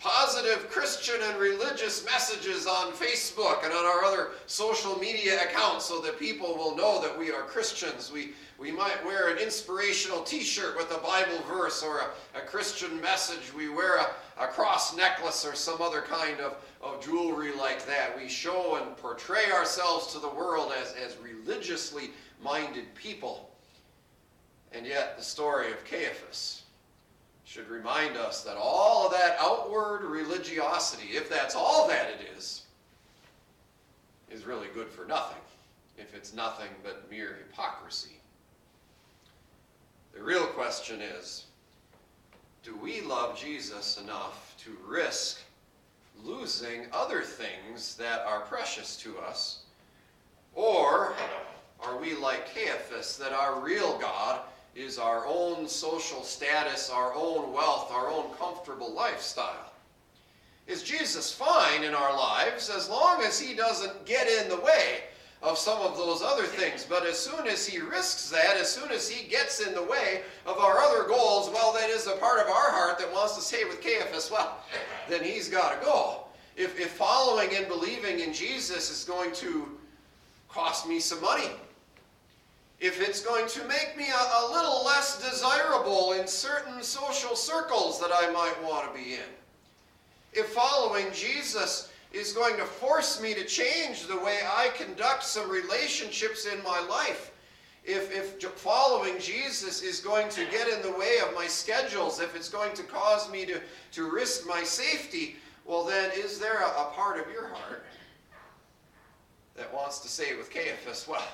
positive 0.00 0.70
Christian 0.70 1.16
and 1.22 1.38
religious 1.38 2.04
messages 2.06 2.66
on 2.66 2.92
Facebook 2.92 3.64
and 3.64 3.72
on 3.72 3.84
our 3.84 4.02
other 4.02 4.30
social 4.46 4.98
media 4.98 5.44
accounts 5.44 5.84
so 5.84 6.00
that 6.00 6.18
people 6.18 6.56
will 6.56 6.74
know 6.74 7.02
that 7.02 7.16
we 7.16 7.30
are 7.30 7.42
Christians. 7.42 8.10
We, 8.10 8.32
we 8.58 8.72
might 8.72 9.04
wear 9.04 9.28
an 9.28 9.38
inspirational 9.38 10.22
t 10.22 10.40
shirt 10.40 10.76
with 10.76 10.90
a 10.90 10.98
Bible 10.98 11.44
verse 11.46 11.82
or 11.82 11.98
a, 11.98 12.38
a 12.38 12.40
Christian 12.40 12.98
message. 13.02 13.52
We 13.54 13.68
wear 13.68 13.98
a, 13.98 14.06
a 14.38 14.46
cross 14.46 14.96
necklace 14.96 15.44
or 15.44 15.54
some 15.54 15.82
other 15.82 16.00
kind 16.00 16.40
of, 16.40 16.56
of 16.80 17.04
jewelry 17.04 17.52
like 17.54 17.86
that. 17.86 18.16
We 18.16 18.28
show 18.28 18.82
and 18.82 18.96
portray 18.96 19.52
ourselves 19.52 20.12
to 20.14 20.18
the 20.18 20.30
world 20.30 20.72
as, 20.80 20.94
as 20.94 21.18
religiously 21.18 22.10
minded 22.42 22.94
people. 22.94 23.50
And 24.72 24.86
yet, 24.86 25.18
the 25.18 25.24
story 25.24 25.72
of 25.72 25.84
Caiaphas 25.84 26.59
should 27.44 27.68
remind 27.68 28.16
us 28.16 28.42
that 28.44 28.56
all 28.56 29.06
of 29.06 29.12
that 29.12 29.36
outward 29.40 30.04
religiosity, 30.04 31.08
if 31.16 31.28
that's 31.28 31.54
all 31.54 31.88
that 31.88 32.08
it 32.08 32.36
is, 32.36 32.62
is 34.30 34.46
really 34.46 34.68
good 34.74 34.88
for 34.88 35.04
nothing 35.04 35.36
if 35.98 36.14
it's 36.14 36.32
nothing 36.32 36.68
but 36.82 37.10
mere 37.10 37.36
hypocrisy. 37.46 38.18
The 40.14 40.22
real 40.22 40.46
question 40.46 41.00
is 41.00 41.44
do 42.62 42.76
we 42.76 43.00
love 43.00 43.38
Jesus 43.38 43.98
enough 43.98 44.54
to 44.64 44.76
risk 44.86 45.40
losing 46.22 46.86
other 46.92 47.22
things 47.22 47.96
that 47.96 48.20
are 48.26 48.40
precious 48.40 48.96
to 48.96 49.18
us? 49.18 49.60
Or 50.54 51.14
are 51.82 51.98
we 51.98 52.14
like 52.14 52.54
Caiaphas, 52.54 53.16
that 53.16 53.32
our 53.32 53.60
real 53.60 53.98
God 53.98 54.40
is 54.74 54.98
our 54.98 55.26
own 55.26 55.68
social 55.68 56.22
status, 56.22 56.90
our 56.90 57.12
own 57.14 57.52
wealth, 57.52 57.90
our 57.92 58.08
own 58.08 58.32
comfortable 58.38 58.92
lifestyle. 58.92 59.72
Is 60.66 60.82
Jesus 60.82 61.32
fine 61.32 61.82
in 61.82 61.94
our 61.94 62.16
lives 62.16 62.70
as 62.70 62.88
long 62.88 63.22
as 63.22 63.40
he 63.40 63.54
doesn't 63.54 64.06
get 64.06 64.28
in 64.28 64.48
the 64.48 64.60
way 64.60 65.02
of 65.42 65.58
some 65.58 65.80
of 65.80 65.96
those 65.96 66.22
other 66.22 66.44
things? 66.44 66.86
But 66.88 67.04
as 67.04 67.18
soon 67.18 67.48
as 67.48 67.66
he 67.66 67.80
risks 67.80 68.30
that, 68.30 68.56
as 68.56 68.70
soon 68.70 68.92
as 68.92 69.08
he 69.08 69.28
gets 69.28 69.66
in 69.66 69.74
the 69.74 69.82
way 69.82 70.22
of 70.46 70.58
our 70.58 70.78
other 70.78 71.08
goals, 71.08 71.50
well, 71.50 71.72
that 71.72 71.90
is 71.90 72.06
a 72.06 72.12
part 72.12 72.38
of 72.38 72.46
our 72.46 72.70
heart 72.70 72.98
that 73.00 73.12
wants 73.12 73.34
to 73.34 73.42
say 73.42 73.64
with 73.64 73.82
Caiaphas, 73.82 74.30
well, 74.30 74.58
then 75.08 75.24
he's 75.24 75.48
got 75.48 75.80
to 75.80 75.84
go. 75.84 76.24
If, 76.56 76.78
if 76.78 76.92
following 76.92 77.48
and 77.56 77.66
believing 77.66 78.20
in 78.20 78.32
Jesus 78.32 78.90
is 78.90 79.04
going 79.04 79.32
to 79.36 79.66
cost 80.48 80.86
me 80.86 81.00
some 81.00 81.20
money, 81.20 81.50
if 82.80 83.06
it's 83.06 83.20
going 83.20 83.46
to 83.46 83.64
make 83.68 83.94
me 83.96 84.06
a, 84.08 84.44
a, 84.44 84.52
little 84.52 84.84
less 84.84 85.22
desirable 85.22 86.12
in 86.12 86.26
certain 86.26 86.82
social 86.82 87.36
circles 87.36 88.00
that 88.00 88.10
I 88.12 88.30
might 88.32 88.56
want 88.64 88.90
to 88.90 88.98
be 88.98 89.14
in. 89.14 89.30
If 90.32 90.48
following 90.48 91.06
Jesus 91.12 91.92
is 92.12 92.32
going 92.32 92.56
to 92.56 92.64
force 92.64 93.20
me 93.20 93.34
to 93.34 93.44
change 93.44 94.06
the 94.06 94.16
way 94.16 94.38
I 94.46 94.70
conduct 94.76 95.24
some 95.24 95.50
relationships 95.50 96.46
in 96.46 96.62
my 96.62 96.80
life, 96.80 97.32
if, 97.84 98.14
if 98.14 98.42
following 98.52 99.18
Jesus 99.18 99.82
is 99.82 100.00
going 100.00 100.28
to 100.30 100.44
get 100.50 100.68
in 100.68 100.80
the 100.82 100.98
way 100.98 101.18
of 101.26 101.34
my 101.34 101.46
schedules, 101.46 102.20
if 102.20 102.34
it's 102.34 102.48
going 102.48 102.72
to 102.74 102.82
cause 102.82 103.30
me 103.30 103.44
to, 103.46 103.60
to 103.92 104.10
risk 104.10 104.46
my 104.46 104.62
safety, 104.62 105.36
well, 105.66 105.84
then 105.84 106.10
is 106.14 106.38
there 106.38 106.60
a, 106.60 106.66
a 106.66 106.92
part 106.94 107.18
of 107.18 107.30
your 107.32 107.48
heart 107.48 107.84
that 109.56 109.72
wants 109.74 109.98
to 110.00 110.08
say 110.08 110.36
with 110.36 110.50
Caiaphas, 110.50 111.06
well, 111.06 111.26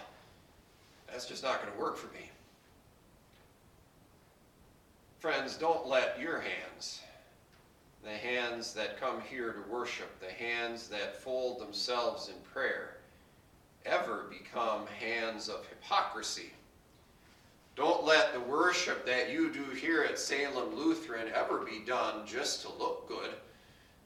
that's 1.09 1.27
just 1.27 1.42
not 1.42 1.62
going 1.62 1.73
to 1.73 1.81
work 1.81 1.97
for 1.97 2.12
me. 2.14 2.31
Friends, 5.19 5.57
don't 5.57 5.88
let 5.88 6.21
your 6.21 6.40
hands, 6.40 7.01
the 8.05 8.11
hands 8.11 8.73
that 8.75 9.01
come 9.01 9.21
here 9.21 9.53
to 9.53 9.73
worship, 9.73 10.21
the 10.21 10.33
hands 10.33 10.88
that 10.88 11.21
fold 11.21 11.59
themselves 11.59 12.29
in 12.29 12.35
prayer, 12.53 12.99
ever 13.85 14.27
become 14.31 14.87
hands 15.01 15.49
of 15.49 15.66
hypocrisy. 15.69 16.53
Don't 17.77 18.05
let 18.05 18.33
the 18.33 18.40
worship 18.40 19.05
that 19.07 19.31
you 19.31 19.53
do 19.53 19.64
here 19.64 20.03
at 20.03 20.19
Salem 20.19 20.75
Lutheran 20.75 21.29
ever 21.35 21.59
be 21.59 21.81
done 21.87 22.27
just 22.27 22.62
to 22.62 22.69
look 22.79 23.09
good, 23.09 23.31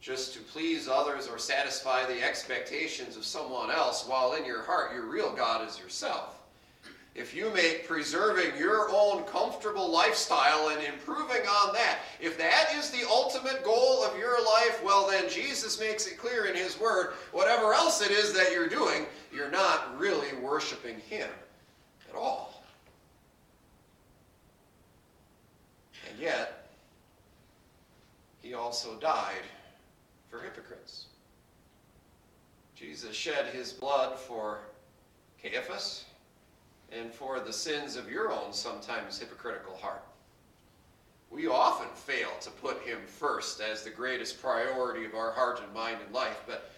just 0.01 0.35
to 0.35 0.41
please 0.41 0.89
others 0.89 1.29
or 1.29 1.39
satisfy 1.39 2.05
the 2.05 2.23
expectations 2.23 3.17
of 3.17 3.25
someone 3.25 3.71
else, 3.71 4.07
while 4.07 4.35
in 4.35 4.45
your 4.45 4.63
heart 4.63 4.93
your 4.93 5.07
real 5.07 5.33
God 5.33 5.69
is 5.69 5.79
yourself 5.79 6.40
if 7.15 7.35
you 7.35 7.53
make 7.53 7.89
preserving 7.89 8.57
your 8.57 8.89
own 8.91 9.25
comfortable 9.25 9.91
lifestyle 9.91 10.69
and 10.69 10.83
improving 10.85 11.43
on 11.43 11.73
that, 11.75 11.99
if 12.21 12.39
that 12.39 12.69
is 12.77 12.91
the 12.91 13.07
ultimate 13.09 13.65
goal 13.65 14.05
of 14.05 14.17
your 14.17 14.43
life, 14.45 14.81
well, 14.85 15.09
then 15.09 15.29
Jesus 15.29 15.81
makes 15.81 16.07
it 16.07 16.19
clear 16.19 16.45
in 16.45 16.55
His 16.55 16.79
Word 16.79 17.15
whatever 17.33 17.75
else 17.75 18.01
it 18.01 18.13
is 18.13 18.33
that 18.33 18.53
you're 18.53 18.69
doing, 18.69 19.07
you're 19.35 19.51
not 19.51 19.99
really 19.99 20.35
worshiping 20.41 21.01
Him 21.09 21.29
at 22.09 22.15
all. 22.15 22.63
And 26.09 26.19
yet, 26.19 26.69
He 28.41 28.55
also 28.55 28.95
died 29.01 29.43
for 30.31 30.41
hypocrites. 30.41 31.07
Jesus 32.77 33.17
shed 33.17 33.47
His 33.47 33.73
blood 33.73 34.17
for 34.17 34.61
Caiaphas 35.43 36.05
and 36.93 37.13
for 37.13 37.41
the 37.41 37.53
sins 37.53 37.97
of 37.97 38.11
your 38.11 38.33
own 38.33 38.53
sometimes 38.53 39.19
hypocritical 39.19 39.77
heart. 39.77 40.05
We 41.31 41.47
often 41.47 41.89
fail 41.95 42.31
to 42.41 42.51
put 42.51 42.83
him 42.83 42.99
first 43.07 43.61
as 43.61 43.83
the 43.83 43.91
greatest 43.91 44.43
priority 44.43 45.05
of 45.05 45.15
our 45.15 45.31
heart 45.31 45.61
and 45.63 45.73
mind 45.73 45.99
and 46.05 46.13
life, 46.15 46.43
but 46.47 46.71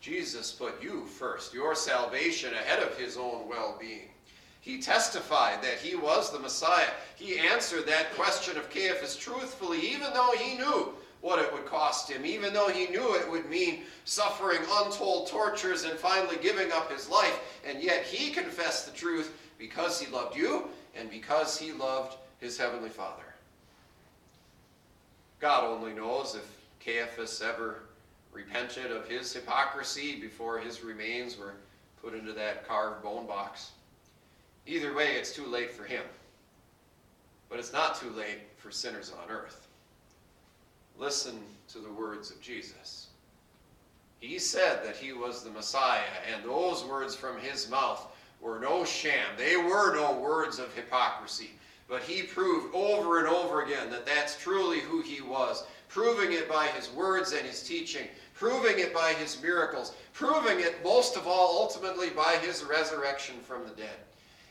Jesus 0.00 0.50
put 0.50 0.82
you 0.82 1.04
first, 1.04 1.54
your 1.54 1.74
salvation 1.74 2.52
ahead 2.54 2.82
of 2.82 2.96
his 2.98 3.16
own 3.16 3.48
well 3.48 3.76
being. 3.80 4.08
He 4.60 4.80
testified 4.80 5.62
that 5.62 5.78
he 5.78 5.94
was 5.94 6.30
the 6.30 6.38
Messiah. 6.38 6.90
He 7.16 7.38
answered 7.38 7.86
that 7.86 8.14
question 8.14 8.58
of 8.58 8.68
Caiaphas 8.70 9.16
truthfully, 9.16 9.78
even 9.78 10.12
though 10.12 10.32
he 10.36 10.56
knew 10.56 10.92
what 11.20 11.38
it 11.38 11.52
would 11.52 11.66
cost 11.66 12.10
him, 12.10 12.24
even 12.24 12.52
though 12.52 12.68
he 12.68 12.86
knew 12.86 13.14
it 13.14 13.30
would 13.30 13.48
mean 13.48 13.82
suffering 14.04 14.60
untold 14.78 15.28
tortures 15.28 15.84
and 15.84 15.98
finally 15.98 16.36
giving 16.42 16.72
up 16.72 16.90
his 16.90 17.08
life. 17.08 17.40
And 17.66 17.82
yet 17.82 18.04
he 18.04 18.30
confessed 18.30 18.86
the 18.86 18.98
truth 18.98 19.36
because 19.60 20.00
he 20.00 20.10
loved 20.10 20.34
you 20.34 20.64
and 20.96 21.08
because 21.10 21.56
he 21.56 21.70
loved 21.70 22.16
his 22.40 22.58
heavenly 22.58 22.88
Father. 22.88 23.22
God 25.38 25.64
only 25.64 25.92
knows 25.92 26.34
if 26.34 26.60
Caiaphas 26.84 27.42
ever 27.42 27.82
repented 28.32 28.90
of 28.90 29.06
his 29.06 29.32
hypocrisy 29.32 30.18
before 30.18 30.58
his 30.58 30.82
remains 30.82 31.38
were 31.38 31.54
put 32.02 32.14
into 32.14 32.32
that 32.32 32.66
carved 32.66 33.02
bone 33.02 33.26
box. 33.26 33.72
Either 34.66 34.94
way, 34.94 35.12
it's 35.12 35.34
too 35.34 35.46
late 35.46 35.70
for 35.70 35.84
him. 35.84 36.02
But 37.48 37.58
it's 37.58 37.72
not 37.72 38.00
too 38.00 38.10
late 38.10 38.40
for 38.56 38.70
sinners 38.70 39.12
on 39.22 39.30
earth. 39.30 39.66
Listen 40.98 41.38
to 41.72 41.78
the 41.78 41.92
words 41.92 42.30
of 42.30 42.40
Jesus. 42.40 43.08
He 44.20 44.38
said 44.38 44.84
that 44.84 44.96
he 44.96 45.12
was 45.12 45.42
the 45.42 45.50
Messiah, 45.50 46.00
and 46.32 46.44
those 46.44 46.84
words 46.84 47.14
from 47.14 47.38
his 47.38 47.68
mouth 47.70 48.06
were 48.40 48.58
no 48.58 48.84
sham. 48.84 49.26
They 49.36 49.56
were 49.56 49.94
no 49.94 50.18
words 50.18 50.58
of 50.58 50.74
hypocrisy. 50.74 51.50
But 51.88 52.02
he 52.02 52.22
proved 52.22 52.74
over 52.74 53.18
and 53.18 53.28
over 53.28 53.62
again 53.62 53.90
that 53.90 54.06
that's 54.06 54.36
truly 54.36 54.80
who 54.80 55.02
he 55.02 55.20
was, 55.20 55.64
proving 55.88 56.32
it 56.32 56.48
by 56.48 56.68
his 56.68 56.90
words 56.92 57.32
and 57.32 57.46
his 57.46 57.62
teaching, 57.62 58.06
proving 58.32 58.78
it 58.78 58.94
by 58.94 59.12
his 59.14 59.42
miracles, 59.42 59.94
proving 60.12 60.60
it 60.60 60.82
most 60.84 61.16
of 61.16 61.26
all 61.26 61.60
ultimately 61.60 62.10
by 62.10 62.36
his 62.36 62.64
resurrection 62.64 63.36
from 63.40 63.64
the 63.64 63.74
dead. 63.74 63.96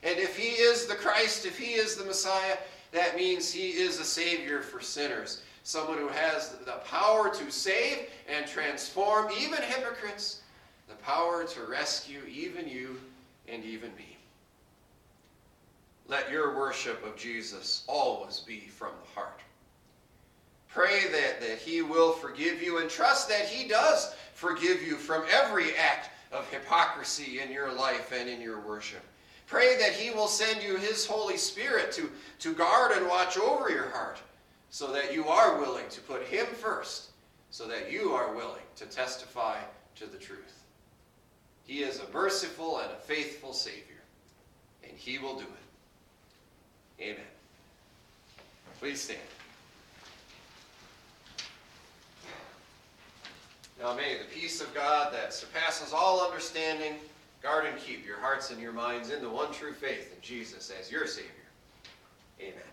And 0.04 0.20
if 0.20 0.38
he 0.38 0.50
is 0.50 0.86
the 0.86 0.96
Christ, 0.96 1.46
if 1.46 1.58
he 1.58 1.74
is 1.74 1.96
the 1.96 2.06
Messiah, 2.06 2.58
that 2.92 3.16
means 3.16 3.52
he 3.52 3.70
is 3.70 4.00
a 4.00 4.04
Savior 4.04 4.62
for 4.62 4.82
sinners. 4.82 5.42
Someone 5.64 5.98
who 5.98 6.08
has 6.08 6.58
the 6.66 6.80
power 6.86 7.30
to 7.34 7.52
save 7.52 8.10
and 8.28 8.48
transform 8.48 9.32
even 9.40 9.62
hypocrites, 9.62 10.42
the 10.88 10.96
power 10.96 11.46
to 11.46 11.64
rescue 11.64 12.22
even 12.28 12.68
you 12.68 13.00
and 13.52 13.64
even 13.64 13.96
me. 13.96 14.18
Let 16.08 16.32
your 16.32 16.58
worship 16.58 17.06
of 17.06 17.16
Jesus 17.16 17.84
always 17.88 18.40
be 18.40 18.62
from 18.62 18.92
the 19.02 19.20
heart. 19.20 19.42
Pray 20.68 21.04
that, 21.12 21.42
that 21.42 21.58
He 21.60 21.82
will 21.82 22.14
forgive 22.14 22.62
you 22.62 22.80
and 22.80 22.90
trust 22.90 23.30
that 23.30 23.46
He 23.46 23.68
does 23.68 24.14
forgive 24.34 24.82
you 24.82 24.96
from 24.96 25.24
every 25.32 25.76
act 25.76 26.10
of 26.32 26.50
hypocrisy 26.52 27.40
in 27.40 27.52
your 27.52 27.72
life 27.74 28.12
and 28.12 28.30
in 28.30 28.42
your 28.42 28.60
worship. 28.62 29.02
Pray 29.48 29.78
that 29.78 29.94
He 29.94 30.12
will 30.12 30.28
send 30.28 30.64
you 30.64 30.78
His 30.78 31.06
Holy 31.06 31.38
Spirit 31.38 31.92
to, 31.94 32.10
to 32.40 32.54
guard 32.54 32.92
and 32.92 33.08
watch 33.08 33.38
over 33.38 33.70
your 33.70 33.90
heart 33.90 34.20
so 34.70 34.92
that 34.92 35.14
you 35.14 35.28
are 35.28 35.60
willing 35.60 35.90
to 35.90 36.02
put 36.02 36.24
Him 36.24 36.46
first, 36.46 37.10
so 37.50 37.68
that 37.68 37.92
you 37.92 38.12
are 38.12 38.36
willing 38.36 38.62
to 38.76 38.86
testify 38.86 39.58
to 39.96 40.06
the 40.06 40.18
truth. 40.18 40.59
He 41.70 41.84
is 41.84 42.00
a 42.00 42.12
merciful 42.12 42.80
and 42.80 42.92
a 42.92 42.96
faithful 42.96 43.54
Savior, 43.54 44.02
and 44.82 44.92
He 44.98 45.20
will 45.20 45.36
do 45.36 45.46
it. 45.46 47.04
Amen. 47.04 47.28
Please 48.80 49.00
stand. 49.00 49.20
Now 53.80 53.94
may 53.94 54.18
the 54.18 54.26
peace 54.34 54.62
of 54.62 54.74
God 54.74 55.14
that 55.14 55.32
surpasses 55.32 55.94
all 55.94 56.26
understanding 56.26 56.94
guard 57.44 57.68
and 57.68 57.78
keep 57.78 58.04
your 58.04 58.18
hearts 58.18 58.50
and 58.50 58.60
your 58.60 58.74
minds 58.74 59.12
in 59.12 59.22
the 59.22 59.30
one 59.30 59.54
true 59.54 59.74
faith 59.74 60.12
in 60.12 60.20
Jesus 60.24 60.72
as 60.72 60.92
your 60.92 61.06
Savior. 61.06 61.30
Amen. 62.42 62.69